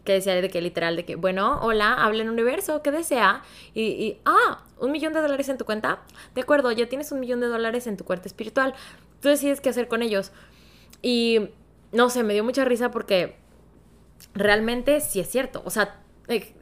que 0.03 0.15
decía 0.15 0.35
de 0.35 0.51
que 0.51 0.61
literal, 0.61 0.97
de 0.97 1.05
que, 1.05 1.15
bueno, 1.15 1.61
hola, 1.63 1.95
habla 1.95 2.25
el 2.25 2.29
universo, 2.29 2.83
¿qué 2.83 2.91
desea? 2.91 3.45
Y, 3.73 4.17
ah, 4.25 4.65
un 4.81 4.91
millón 4.91 5.13
de 5.13 5.21
dólares 5.21 5.49
en 5.49 5.59
tu 5.59 5.65
cuenta, 5.65 6.01
de 6.35 6.41
acuerdo, 6.41 6.73
ya 6.73 6.89
tienes 6.89 7.13
un 7.13 7.21
millón 7.21 7.39
de 7.39 7.47
dólares 7.47 7.87
en 7.87 7.97
tu 7.97 8.05
cuenta 8.05 8.27
espiritual, 8.27 8.75
tú 9.21 9.29
decides 9.29 9.61
qué 9.61 9.69
hacer 9.69 9.87
con 9.87 10.03
ellos. 10.03 10.33
Y, 11.03 11.51
no 11.93 12.11
sé, 12.11 12.25
me 12.25 12.33
dio 12.33 12.43
mucha 12.43 12.65
risa 12.65 12.91
porque 12.91 13.37
realmente 14.35 15.01
sí 15.01 15.21
es 15.21 15.31
cierto, 15.31 15.63
o 15.65 15.71
sea, 15.71 16.01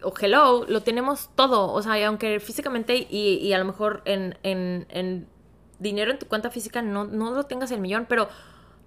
o 0.03 0.13
hello, 0.19 0.65
lo 0.69 0.83
tenemos 0.83 1.31
todo. 1.35 1.73
O 1.73 1.83
sea, 1.83 2.07
aunque 2.07 2.41
físicamente 2.41 2.97
y, 2.97 3.53
a 3.53 3.59
lo 3.59 3.65
mejor 3.65 4.03
en, 4.05 4.39
en, 4.43 5.27
dinero 5.79 6.11
en 6.11 6.19
tu 6.19 6.27
cuenta 6.27 6.51
física 6.51 6.83
no, 6.83 7.05
no 7.05 7.31
lo 7.33 7.45
tengas 7.45 7.71
el 7.71 7.81
millón, 7.81 8.07
pero 8.09 8.29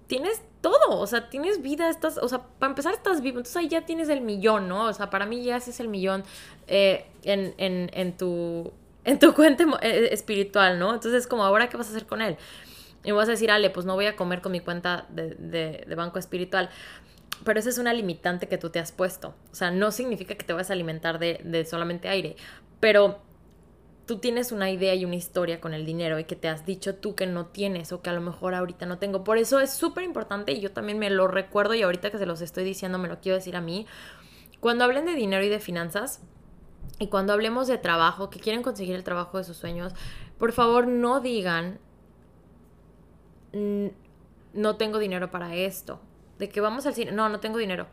tienes 0.06 0.42
todo. 0.60 0.98
O 0.98 1.06
sea, 1.06 1.30
tienes 1.30 1.62
vida, 1.62 1.88
estás, 1.88 2.18
o 2.18 2.28
sea, 2.28 2.42
para 2.58 2.70
empezar 2.70 2.94
estás 2.94 3.20
vivo. 3.20 3.38
Entonces 3.38 3.56
ahí 3.56 3.68
ya 3.68 3.86
tienes 3.86 4.08
el 4.08 4.20
millón, 4.20 4.68
¿no? 4.68 4.86
O 4.86 4.92
sea, 4.92 5.10
para 5.10 5.26
mí 5.26 5.42
ya 5.42 5.56
es 5.56 5.80
el 5.80 5.88
millón 5.88 6.24
eh, 6.66 7.06
en, 7.22 7.54
en, 7.58 7.90
en, 7.92 8.16
tu, 8.16 8.72
en 9.04 9.18
tu 9.18 9.34
cuenta 9.34 9.64
eh, 9.82 10.08
espiritual, 10.12 10.78
¿no? 10.78 10.94
Entonces, 10.94 11.26
como 11.26 11.44
ahora, 11.44 11.68
¿qué 11.68 11.76
vas 11.76 11.88
a 11.88 11.90
hacer 11.90 12.06
con 12.06 12.22
él? 12.22 12.36
Y 13.04 13.10
vas 13.10 13.28
a 13.28 13.32
decir, 13.32 13.50
Ale, 13.50 13.70
pues 13.70 13.84
no 13.84 13.94
voy 13.94 14.06
a 14.06 14.14
comer 14.14 14.40
con 14.42 14.52
mi 14.52 14.60
cuenta 14.60 15.06
de, 15.10 15.84
de 15.86 15.94
banco 15.96 16.20
espiritual 16.20 16.70
pero 17.44 17.58
esa 17.58 17.70
es 17.70 17.78
una 17.78 17.92
limitante 17.92 18.48
que 18.48 18.58
tú 18.58 18.70
te 18.70 18.78
has 18.78 18.92
puesto. 18.92 19.34
O 19.50 19.54
sea, 19.54 19.70
no 19.70 19.90
significa 19.90 20.34
que 20.34 20.44
te 20.44 20.52
vas 20.52 20.70
a 20.70 20.72
alimentar 20.72 21.18
de, 21.18 21.66
solamente 21.68 22.08
aire, 22.08 22.36
pero 22.80 23.20
tú 24.06 24.18
tienes 24.18 24.52
una 24.52 24.70
idea 24.70 24.94
y 24.94 25.04
una 25.04 25.16
historia 25.16 25.60
con 25.60 25.74
el 25.74 25.86
dinero 25.86 26.18
y 26.18 26.24
que 26.24 26.36
te 26.36 26.48
has 26.48 26.66
dicho 26.66 26.96
tú 26.96 27.14
que 27.14 27.26
no 27.26 27.46
tienes 27.46 27.92
o 27.92 28.02
que 28.02 28.10
a 28.10 28.12
lo 28.12 28.20
mejor 28.20 28.54
ahorita 28.54 28.86
no 28.86 28.98
tengo. 28.98 29.24
Por 29.24 29.38
eso 29.38 29.60
es 29.60 29.72
súper 29.72 30.04
importante 30.04 30.52
y 30.52 30.60
yo 30.60 30.72
también 30.72 30.98
me 30.98 31.10
lo 31.10 31.28
recuerdo 31.28 31.74
y 31.74 31.82
ahorita 31.82 32.10
que 32.10 32.18
se 32.18 32.26
los 32.26 32.40
estoy 32.40 32.64
diciendo 32.64 32.98
me 32.98 33.08
lo 33.08 33.20
quiero 33.20 33.36
decir 33.36 33.56
a 33.56 33.60
mí. 33.60 33.86
Cuando 34.60 34.84
hablen 34.84 35.06
de 35.06 35.14
dinero 35.14 35.44
y 35.44 35.48
de 35.48 35.60
finanzas 35.60 36.20
y 36.98 37.08
cuando 37.08 37.32
hablemos 37.32 37.68
de 37.68 37.78
trabajo, 37.78 38.30
que 38.30 38.40
quieren 38.40 38.62
conseguir 38.62 38.94
el 38.94 39.04
trabajo 39.04 39.38
de 39.38 39.44
sus 39.44 39.56
sueños, 39.56 39.92
por 40.38 40.52
favor 40.52 40.86
no 40.86 41.20
digan 41.20 41.78
no 44.54 44.76
tengo 44.76 44.98
dinero 44.98 45.30
para 45.30 45.54
esto 45.54 46.00
de 46.38 46.48
que 46.48 46.60
vamos 46.60 46.86
al 46.86 46.94
cine, 46.94 47.12
no, 47.12 47.28
no 47.28 47.40
tengo 47.40 47.58
dinero. 47.58 47.86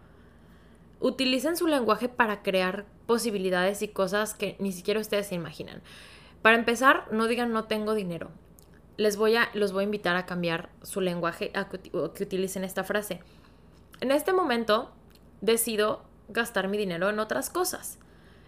Utilicen 0.99 1.55
su 1.55 1.67
lenguaje 1.67 2.09
para 2.09 2.41
crear 2.41 2.85
posibilidades 3.05 3.81
y 3.81 3.87
cosas 3.87 4.33
que 4.33 4.55
ni 4.59 4.71
siquiera 4.71 4.99
ustedes 4.99 5.27
se 5.27 5.35
imaginan. 5.35 5.81
Para 6.41 6.57
empezar, 6.57 7.07
no 7.11 7.27
digan 7.27 7.51
no 7.51 7.65
tengo 7.65 7.93
dinero. 7.93 8.31
Les 8.97 9.15
voy 9.15 9.35
a, 9.35 9.49
los 9.53 9.71
voy 9.71 9.81
a 9.81 9.85
invitar 9.85 10.15
a 10.15 10.25
cambiar 10.25 10.69
su 10.81 10.99
lenguaje, 11.01 11.51
a 11.53 11.69
que, 11.69 11.79
que 11.79 12.23
utilicen 12.23 12.63
esta 12.63 12.83
frase. 12.83 13.21
En 14.01 14.11
este 14.11 14.33
momento 14.33 14.91
decido 15.41 16.03
gastar 16.27 16.67
mi 16.67 16.77
dinero 16.77 17.09
en 17.09 17.19
otras 17.19 17.49
cosas. 17.49 17.97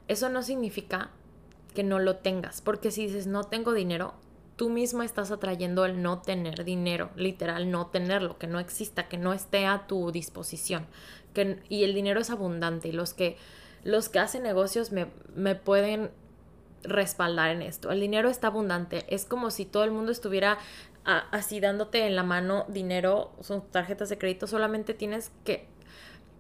Eso 0.08 0.30
no 0.30 0.44
significa 0.44 1.12
que 1.74 1.84
no 1.84 2.00
lo 2.00 2.18
tengas, 2.18 2.62
porque 2.62 2.92
si 2.92 3.08
dices 3.08 3.28
no 3.28 3.44
tengo 3.46 3.74
dinero, 3.74 4.14
tú 4.62 4.70
mismo 4.70 5.02
estás 5.02 5.32
atrayendo 5.32 5.86
el 5.86 6.04
no 6.04 6.22
tener 6.22 6.64
dinero, 6.64 7.10
literal, 7.16 7.72
no 7.72 7.88
tenerlo, 7.88 8.38
que 8.38 8.46
no 8.46 8.60
exista, 8.60 9.08
que 9.10 9.18
no 9.18 9.34
esté 9.34 9.66
a 9.66 9.88
tu 9.88 10.12
disposición. 10.12 10.86
Que, 11.34 11.58
y 11.68 11.84
el 11.84 11.96
dinero 11.96 12.20
es 12.20 12.30
abundante 12.30 12.90
y 12.90 12.92
los 12.92 13.16
que, 13.16 13.38
los 13.84 14.08
que 14.08 14.20
hacen 14.20 14.44
negocios 14.44 14.92
me, 14.92 15.08
me 15.34 15.56
pueden 15.56 16.12
respaldar 16.84 17.50
en 17.50 17.64
esto. 17.64 17.90
El 17.90 18.02
dinero 18.02 18.30
está 18.30 18.50
abundante. 18.50 19.04
Es 19.08 19.26
como 19.26 19.50
si 19.50 19.66
todo 19.66 19.84
el 19.84 19.90
mundo 19.90 20.12
estuviera 20.12 20.60
así 21.06 21.60
dándote 21.60 22.06
en 22.06 22.16
la 22.16 22.22
mano 22.22 22.66
dinero, 22.68 23.32
son 23.40 23.64
tarjetas 23.64 24.10
de 24.10 24.20
crédito, 24.20 24.46
solamente 24.46 24.94
tienes 24.94 25.32
que, 25.44 25.66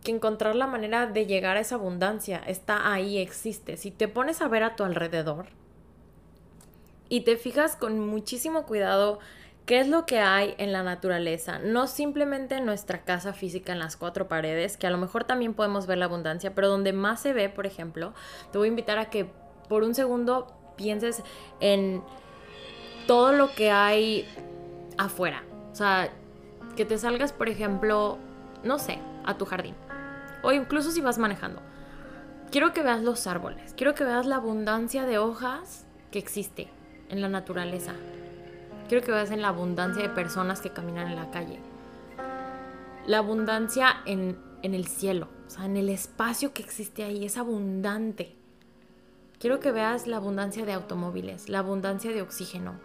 que, 0.03 0.11
encontrar 0.11 0.55
la 0.55 0.67
manera 0.67 1.07
de 1.07 1.25
llegar 1.25 1.57
a 1.57 1.61
esa 1.61 1.73
abundancia. 1.73 2.37
Está 2.37 2.93
ahí, 2.93 3.17
existe. 3.17 3.77
Si 3.77 3.89
te 3.89 4.07
pones 4.07 4.43
a 4.43 4.47
ver 4.47 4.61
a 4.61 4.75
tu 4.75 4.83
alrededor, 4.83 5.47
y 7.11 7.21
te 7.21 7.35
fijas 7.35 7.75
con 7.75 7.99
muchísimo 7.99 8.65
cuidado 8.65 9.19
qué 9.65 9.81
es 9.81 9.89
lo 9.89 10.05
que 10.05 10.19
hay 10.19 10.55
en 10.57 10.71
la 10.71 10.81
naturaleza, 10.81 11.59
no 11.59 11.85
simplemente 11.87 12.55
en 12.55 12.65
nuestra 12.65 13.03
casa 13.03 13.33
física 13.33 13.73
en 13.73 13.79
las 13.79 13.97
cuatro 13.97 14.29
paredes, 14.29 14.77
que 14.77 14.87
a 14.87 14.91
lo 14.91 14.97
mejor 14.97 15.25
también 15.25 15.53
podemos 15.53 15.87
ver 15.87 15.97
la 15.97 16.05
abundancia, 16.05 16.55
pero 16.55 16.69
donde 16.69 16.93
más 16.93 17.21
se 17.21 17.33
ve, 17.33 17.49
por 17.49 17.65
ejemplo, 17.65 18.13
te 18.53 18.57
voy 18.57 18.67
a 18.67 18.69
invitar 18.69 18.97
a 18.97 19.09
que 19.09 19.29
por 19.67 19.83
un 19.83 19.93
segundo 19.93 20.55
pienses 20.77 21.21
en 21.59 22.01
todo 23.07 23.33
lo 23.33 23.51
que 23.51 23.71
hay 23.71 24.25
afuera. 24.97 25.43
O 25.73 25.75
sea, 25.75 26.13
que 26.77 26.85
te 26.85 26.97
salgas, 26.97 27.33
por 27.33 27.49
ejemplo, 27.49 28.19
no 28.63 28.79
sé, 28.79 28.99
a 29.25 29.37
tu 29.37 29.43
jardín. 29.43 29.75
O 30.43 30.53
incluso 30.53 30.91
si 30.91 31.01
vas 31.01 31.17
manejando. 31.17 31.61
Quiero 32.51 32.71
que 32.71 32.83
veas 32.83 33.01
los 33.01 33.27
árboles. 33.27 33.73
Quiero 33.75 33.95
que 33.95 34.05
veas 34.05 34.25
la 34.25 34.37
abundancia 34.37 35.05
de 35.05 35.17
hojas 35.17 35.85
que 36.09 36.17
existe 36.17 36.69
en 37.11 37.21
la 37.21 37.29
naturaleza. 37.29 37.93
Quiero 38.87 39.05
que 39.05 39.11
veas 39.11 39.31
en 39.31 39.41
la 39.41 39.49
abundancia 39.49 40.01
de 40.01 40.09
personas 40.09 40.61
que 40.61 40.71
caminan 40.71 41.07
en 41.07 41.15
la 41.15 41.29
calle. 41.29 41.59
La 43.05 43.19
abundancia 43.19 43.97
en, 44.05 44.37
en 44.63 44.73
el 44.73 44.87
cielo, 44.87 45.27
o 45.47 45.49
sea, 45.49 45.65
en 45.65 45.77
el 45.77 45.89
espacio 45.89 46.53
que 46.53 46.63
existe 46.63 47.03
ahí, 47.03 47.25
es 47.25 47.37
abundante. 47.37 48.35
Quiero 49.39 49.59
que 49.59 49.71
veas 49.71 50.07
la 50.07 50.17
abundancia 50.17 50.65
de 50.65 50.73
automóviles, 50.73 51.49
la 51.49 51.59
abundancia 51.59 52.11
de 52.11 52.21
oxígeno. 52.21 52.75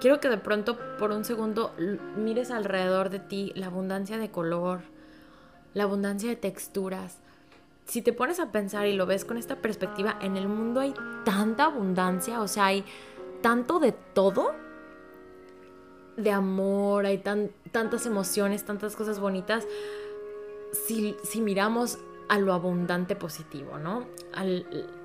Quiero 0.00 0.20
que 0.20 0.28
de 0.28 0.38
pronto 0.38 0.78
por 0.98 1.10
un 1.10 1.24
segundo 1.24 1.74
mires 2.16 2.50
alrededor 2.50 3.10
de 3.10 3.18
ti 3.18 3.52
la 3.56 3.66
abundancia 3.66 4.18
de 4.18 4.30
color, 4.30 4.82
la 5.74 5.84
abundancia 5.84 6.28
de 6.28 6.36
texturas. 6.36 7.18
Si 7.86 8.02
te 8.02 8.12
pones 8.12 8.40
a 8.40 8.52
pensar 8.52 8.86
y 8.86 8.92
lo 8.92 9.06
ves 9.06 9.24
con 9.24 9.36
esta 9.36 9.56
perspectiva, 9.56 10.16
en 10.20 10.36
el 10.36 10.48
mundo 10.48 10.80
hay 10.80 10.94
tanta 11.24 11.64
abundancia, 11.64 12.40
o 12.40 12.48
sea, 12.48 12.66
hay 12.66 12.84
tanto 13.40 13.78
de 13.78 13.92
todo, 13.92 14.54
de 16.16 16.30
amor, 16.30 17.06
hay 17.06 17.18
tan, 17.18 17.50
tantas 17.72 18.06
emociones, 18.06 18.64
tantas 18.64 18.96
cosas 18.96 19.20
bonitas, 19.20 19.66
si, 20.72 21.16
si 21.22 21.40
miramos 21.40 21.98
a 22.28 22.38
lo 22.38 22.52
abundante 22.52 23.14
positivo, 23.14 23.78
¿no? 23.78 24.06
A 24.34 24.44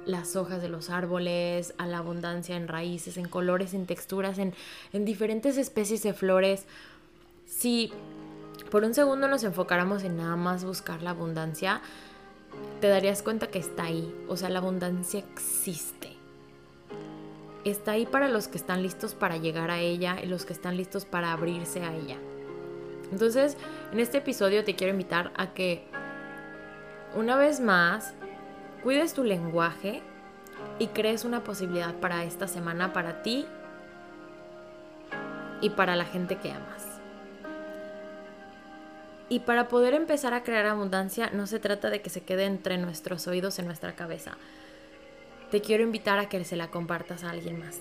las 0.06 0.36
hojas 0.36 0.62
de 0.62 0.70
los 0.70 0.90
árboles, 0.90 1.74
a 1.78 1.86
la 1.86 2.00
abundancia 2.00 2.56
en 2.56 2.68
raíces, 2.68 3.18
en 3.18 3.28
colores, 3.28 3.74
en 3.74 3.86
texturas, 3.86 4.40
en, 4.40 4.54
en 4.94 5.06
diferentes 5.06 5.58
especies 5.58 6.02
de 6.04 6.14
flores. 6.14 6.66
Si 7.46 7.92
por 8.72 8.84
un 8.84 8.94
segundo 8.94 9.28
nos 9.28 9.44
enfocáramos 9.44 10.04
en 10.04 10.18
nada 10.18 10.36
más 10.36 10.64
buscar 10.64 11.04
la 11.04 11.12
abundancia, 11.12 11.82
te 12.80 12.88
darías 12.88 13.22
cuenta 13.22 13.48
que 13.48 13.60
está 13.60 13.84
ahí. 13.84 14.14
O 14.28 14.38
sea, 14.38 14.50
la 14.50 14.60
abundancia 14.60 15.20
existe 15.20 16.11
está 17.70 17.92
ahí 17.92 18.06
para 18.06 18.28
los 18.28 18.48
que 18.48 18.58
están 18.58 18.82
listos 18.82 19.14
para 19.14 19.38
llegar 19.38 19.70
a 19.72 19.80
ella 19.80 20.18
y 20.22 20.28
los 20.28 20.46
que 20.46 20.54
están 20.54 20.78
listos 20.78 21.06
para 21.06 21.32
abrirse 21.32 21.84
a 21.84 21.96
ella. 21.96 22.18
Entonces, 23.12 23.58
en 23.92 24.00
este 24.00 24.20
episodio 24.20 24.64
te 24.64 24.76
quiero 24.76 24.92
invitar 24.92 25.32
a 25.36 25.54
que 25.54 25.84
una 27.14 27.36
vez 27.36 27.60
más 27.60 28.14
cuides 28.84 29.14
tu 29.14 29.24
lenguaje 29.24 30.02
y 30.80 30.88
crees 30.88 31.26
una 31.26 31.44
posibilidad 31.44 31.94
para 31.96 32.24
esta 32.24 32.48
semana 32.48 32.94
para 32.94 33.22
ti 33.22 33.46
y 35.62 35.70
para 35.72 35.96
la 35.96 36.06
gente 36.06 36.38
que 36.38 36.52
amas. 36.52 36.88
Y 39.30 39.40
para 39.40 39.68
poder 39.68 39.94
empezar 39.94 40.34
a 40.34 40.44
crear 40.44 40.66
abundancia 40.66 41.30
no 41.32 41.48
se 41.48 41.60
trata 41.60 41.90
de 41.90 42.02
que 42.02 42.10
se 42.10 42.22
quede 42.22 42.46
entre 42.46 42.78
nuestros 42.78 43.28
oídos 43.28 43.60
en 43.60 43.66
nuestra 43.66 43.96
cabeza 43.96 44.38
te 45.52 45.62
quiero 45.62 45.84
invitar 45.84 46.18
a 46.18 46.30
que 46.30 46.44
se 46.46 46.56
la 46.56 46.72
compartas 46.72 47.24
a 47.24 47.30
alguien 47.30 47.60
más. 47.60 47.80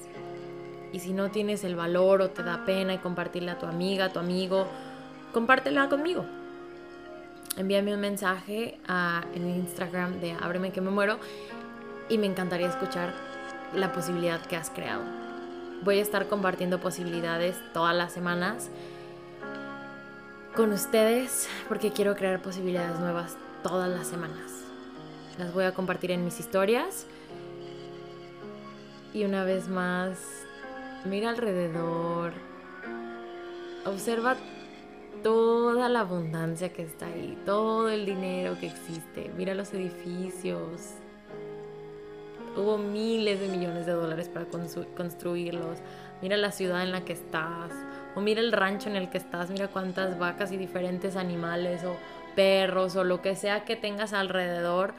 Y 0.93 0.99
si 0.99 1.13
no 1.13 1.31
tienes 1.31 1.63
el 1.63 1.77
valor 1.77 2.21
o 2.21 2.31
te 2.31 2.43
da 2.43 2.65
pena 2.65 2.93
y 2.93 2.99
compartirla 2.99 3.53
a 3.53 3.59
tu 3.59 3.67
amiga, 3.67 4.07
a 4.07 4.13
tu 4.13 4.19
amigo, 4.19 4.67
compártela 5.33 5.89
conmigo. 5.89 6.27
Envíame 7.57 7.95
un 7.95 8.01
mensaje 8.01 8.79
a, 8.89 9.25
en 9.35 9.49
Instagram 9.49 10.21
de 10.21 10.33
Ábreme 10.33 10.73
que 10.73 10.81
me 10.81 10.91
muero 10.91 11.19
y 12.09 12.19
me 12.19 12.27
encantaría 12.27 12.69
escuchar 12.69 13.15
la 13.75 13.93
posibilidad 13.93 14.45
que 14.45 14.57
has 14.57 14.71
creado. 14.71 15.03
Voy 15.83 16.01
a 16.01 16.03
estar 16.03 16.27
compartiendo 16.27 16.81
posibilidades 16.81 17.57
todas 17.73 17.95
las 17.95 18.13
semanas 18.13 18.69
con 20.57 20.73
ustedes 20.73 21.49
porque 21.69 21.93
quiero 21.93 22.17
crear 22.17 22.43
posibilidades 22.43 22.99
nuevas 22.99 23.37
todas 23.63 23.89
las 23.89 24.09
semanas. 24.09 24.65
Las 25.39 25.55
voy 25.55 25.65
a 25.65 25.73
compartir 25.73 26.11
en 26.11 26.25
mis 26.25 26.41
historias 26.41 27.07
y 29.13 29.25
una 29.25 29.45
vez 29.45 29.69
más, 29.69 30.19
mira 31.05 31.31
alrededor, 31.31 32.33
observa 33.85 34.37
toda 35.23 35.89
la 35.89 36.01
abundancia 36.01 36.73
que 36.73 36.83
está 36.83 37.07
ahí, 37.07 37.39
todo 37.45 37.89
el 37.89 38.07
dinero 38.07 38.57
que 38.59 38.67
existe. 38.67 39.31
Mira 39.37 39.55
los 39.55 39.73
edificios. 39.75 40.95
Hubo 42.57 42.79
miles 42.79 43.41
de 43.41 43.49
millones 43.49 43.87
de 43.87 43.93
dólares 43.93 44.29
para 44.29 44.47
construirlos. 44.97 45.79
Mira 46.21 46.37
la 46.37 46.53
ciudad 46.53 46.83
en 46.83 46.91
la 46.91 47.05
que 47.05 47.13
estás. 47.13 47.73
O 48.15 48.21
mira 48.21 48.41
el 48.41 48.53
rancho 48.53 48.89
en 48.89 48.97
el 48.97 49.09
que 49.09 49.19
estás. 49.19 49.51
Mira 49.51 49.69
cuántas 49.69 50.19
vacas 50.19 50.53
y 50.53 50.57
diferentes 50.57 51.17
animales 51.17 51.85
o 51.85 51.97
perros 52.35 52.97
o 52.97 53.05
lo 53.05 53.23
que 53.23 53.37
sea 53.37 53.65
que 53.65 53.77
tengas 53.77 54.13
alrededor. 54.13 54.95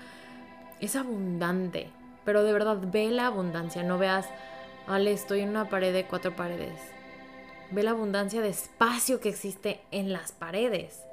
Es 0.80 0.96
abundante. 0.96 1.90
Pero 2.26 2.44
de 2.44 2.54
verdad, 2.54 2.78
ve 2.82 3.10
la 3.10 3.28
abundancia. 3.28 3.84
No 3.84 3.98
veas, 3.98 4.28
vale, 4.88 5.12
estoy 5.12 5.42
en 5.42 5.50
una 5.50 5.70
pared 5.70 5.94
de 5.94 6.06
cuatro 6.06 6.36
paredes 6.36 6.80
Ve 7.72 7.84
la 7.84 7.92
abundancia 7.92 8.42
de 8.42 8.50
espacio 8.50 9.22
que 9.22 9.30
existe 9.30 9.82
en 9.92 10.12
las 10.12 10.34
paredes. 10.34 11.06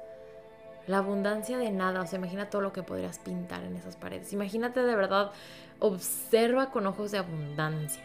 La 0.87 0.97
abundancia 0.97 1.57
de 1.57 1.71
nada. 1.71 2.01
O 2.01 2.07
sea, 2.07 2.19
imagina 2.19 2.49
todo 2.49 2.61
lo 2.61 2.73
que 2.73 2.83
podrías 2.83 3.17
pintar 3.17 3.63
en 3.63 3.77
esas 3.77 3.95
paredes. 3.95 4.33
Imagínate 4.33 4.83
de 4.83 4.95
verdad, 4.95 5.31
observa 5.79 6.69
con 6.69 6.85
ojos 6.85 7.11
de 7.11 7.19
abundancia. 7.19 8.03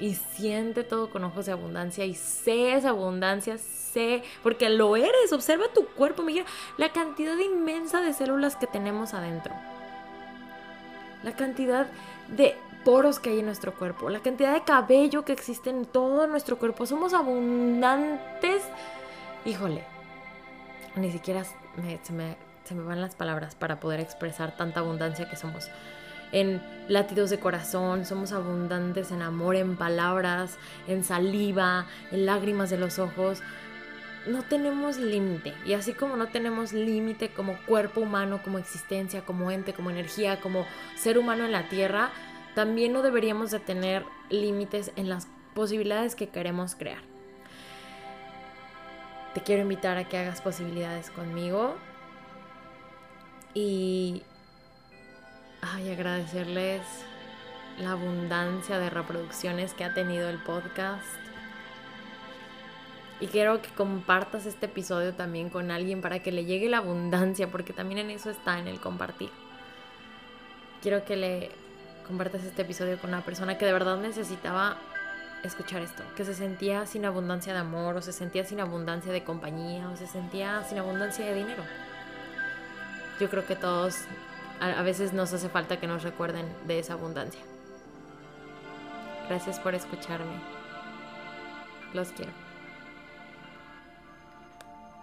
Y 0.00 0.14
siente 0.14 0.82
todo 0.82 1.10
con 1.10 1.22
ojos 1.22 1.46
de 1.46 1.52
abundancia. 1.52 2.04
Y 2.04 2.14
sé 2.14 2.74
esa 2.74 2.88
abundancia, 2.88 3.56
sé. 3.56 4.24
Porque 4.42 4.68
lo 4.68 4.96
eres. 4.96 5.32
Observa 5.32 5.66
tu 5.72 5.86
cuerpo. 5.86 6.24
Mira 6.24 6.44
la 6.78 6.88
cantidad 6.88 7.38
inmensa 7.38 8.00
de 8.00 8.12
células 8.12 8.56
que 8.56 8.66
tenemos 8.66 9.14
adentro. 9.14 9.54
La 11.22 11.36
cantidad 11.36 11.86
de 12.36 12.56
poros 12.84 13.18
que 13.18 13.30
hay 13.30 13.38
en 13.40 13.46
nuestro 13.46 13.74
cuerpo, 13.74 14.10
la 14.10 14.20
cantidad 14.20 14.52
de 14.52 14.62
cabello 14.62 15.24
que 15.24 15.32
existe 15.32 15.70
en 15.70 15.84
todo 15.84 16.26
nuestro 16.26 16.58
cuerpo. 16.58 16.86
Somos 16.86 17.14
abundantes. 17.14 18.62
Híjole, 19.44 19.84
ni 20.96 21.10
siquiera 21.10 21.44
se, 21.44 21.54
me, 22.12 22.36
se 22.64 22.74
me 22.74 22.82
van 22.82 23.00
las 23.00 23.14
palabras 23.14 23.54
para 23.54 23.80
poder 23.80 24.00
expresar 24.00 24.56
tanta 24.56 24.80
abundancia 24.80 25.28
que 25.28 25.36
somos. 25.36 25.70
En 26.32 26.62
latidos 26.88 27.28
de 27.28 27.38
corazón, 27.38 28.06
somos 28.06 28.32
abundantes 28.32 29.10
en 29.12 29.20
amor, 29.20 29.54
en 29.54 29.76
palabras, 29.76 30.56
en 30.88 31.04
saliva, 31.04 31.86
en 32.10 32.24
lágrimas 32.24 32.70
de 32.70 32.78
los 32.78 32.98
ojos. 32.98 33.42
No 34.26 34.42
tenemos 34.42 34.98
límite. 34.98 35.54
Y 35.64 35.74
así 35.74 35.92
como 35.92 36.16
no 36.16 36.28
tenemos 36.28 36.72
límite 36.72 37.30
como 37.30 37.56
cuerpo 37.66 38.00
humano, 38.00 38.40
como 38.42 38.58
existencia, 38.58 39.24
como 39.24 39.50
ente, 39.50 39.74
como 39.74 39.90
energía, 39.90 40.40
como 40.40 40.66
ser 40.96 41.18
humano 41.18 41.44
en 41.44 41.52
la 41.52 41.68
tierra, 41.68 42.10
también 42.54 42.92
no 42.92 43.02
deberíamos 43.02 43.50
de 43.50 43.60
tener 43.60 44.04
límites 44.30 44.92
en 44.96 45.08
las 45.08 45.26
posibilidades 45.54 46.14
que 46.14 46.28
queremos 46.28 46.74
crear. 46.74 47.02
Te 49.34 49.40
quiero 49.42 49.62
invitar 49.62 49.96
a 49.96 50.04
que 50.04 50.18
hagas 50.18 50.40
posibilidades 50.40 51.10
conmigo 51.10 51.76
y 53.54 54.22
ay, 55.62 55.90
agradecerles 55.90 56.82
la 57.78 57.92
abundancia 57.92 58.78
de 58.78 58.90
reproducciones 58.90 59.72
que 59.72 59.84
ha 59.84 59.94
tenido 59.94 60.28
el 60.28 60.38
podcast. 60.42 61.21
Y 63.22 63.28
quiero 63.28 63.62
que 63.62 63.68
compartas 63.68 64.46
este 64.46 64.66
episodio 64.66 65.14
también 65.14 65.48
con 65.48 65.70
alguien 65.70 66.00
para 66.00 66.18
que 66.18 66.32
le 66.32 66.44
llegue 66.44 66.68
la 66.68 66.78
abundancia, 66.78 67.46
porque 67.52 67.72
también 67.72 67.98
en 68.00 68.10
eso 68.10 68.30
está, 68.30 68.58
en 68.58 68.66
el 68.66 68.80
compartir. 68.80 69.30
Quiero 70.82 71.04
que 71.04 71.14
le 71.14 71.52
compartas 72.04 72.42
este 72.42 72.62
episodio 72.62 72.98
con 72.98 73.10
una 73.10 73.24
persona 73.24 73.56
que 73.58 73.64
de 73.64 73.72
verdad 73.72 73.96
necesitaba 73.98 74.76
escuchar 75.44 75.82
esto, 75.82 76.02
que 76.16 76.24
se 76.24 76.34
sentía 76.34 76.84
sin 76.84 77.04
abundancia 77.04 77.52
de 77.52 77.60
amor, 77.60 77.94
o 77.94 78.02
se 78.02 78.12
sentía 78.12 78.44
sin 78.44 78.58
abundancia 78.58 79.12
de 79.12 79.22
compañía, 79.22 79.88
o 79.88 79.96
se 79.96 80.08
sentía 80.08 80.64
sin 80.64 80.78
abundancia 80.78 81.24
de 81.24 81.32
dinero. 81.32 81.62
Yo 83.20 83.30
creo 83.30 83.46
que 83.46 83.54
todos 83.54 83.98
a, 84.58 84.82
veces 84.82 85.12
nos 85.12 85.32
hace 85.32 85.48
falta 85.48 85.78
que 85.78 85.86
nos 85.86 86.02
recuerden 86.02 86.52
de 86.66 86.80
esa 86.80 86.94
abundancia. 86.94 87.40
Gracias 89.28 89.60
por 89.60 89.76
escucharme. 89.76 90.40
Los 91.94 92.08
quiero. 92.08 92.51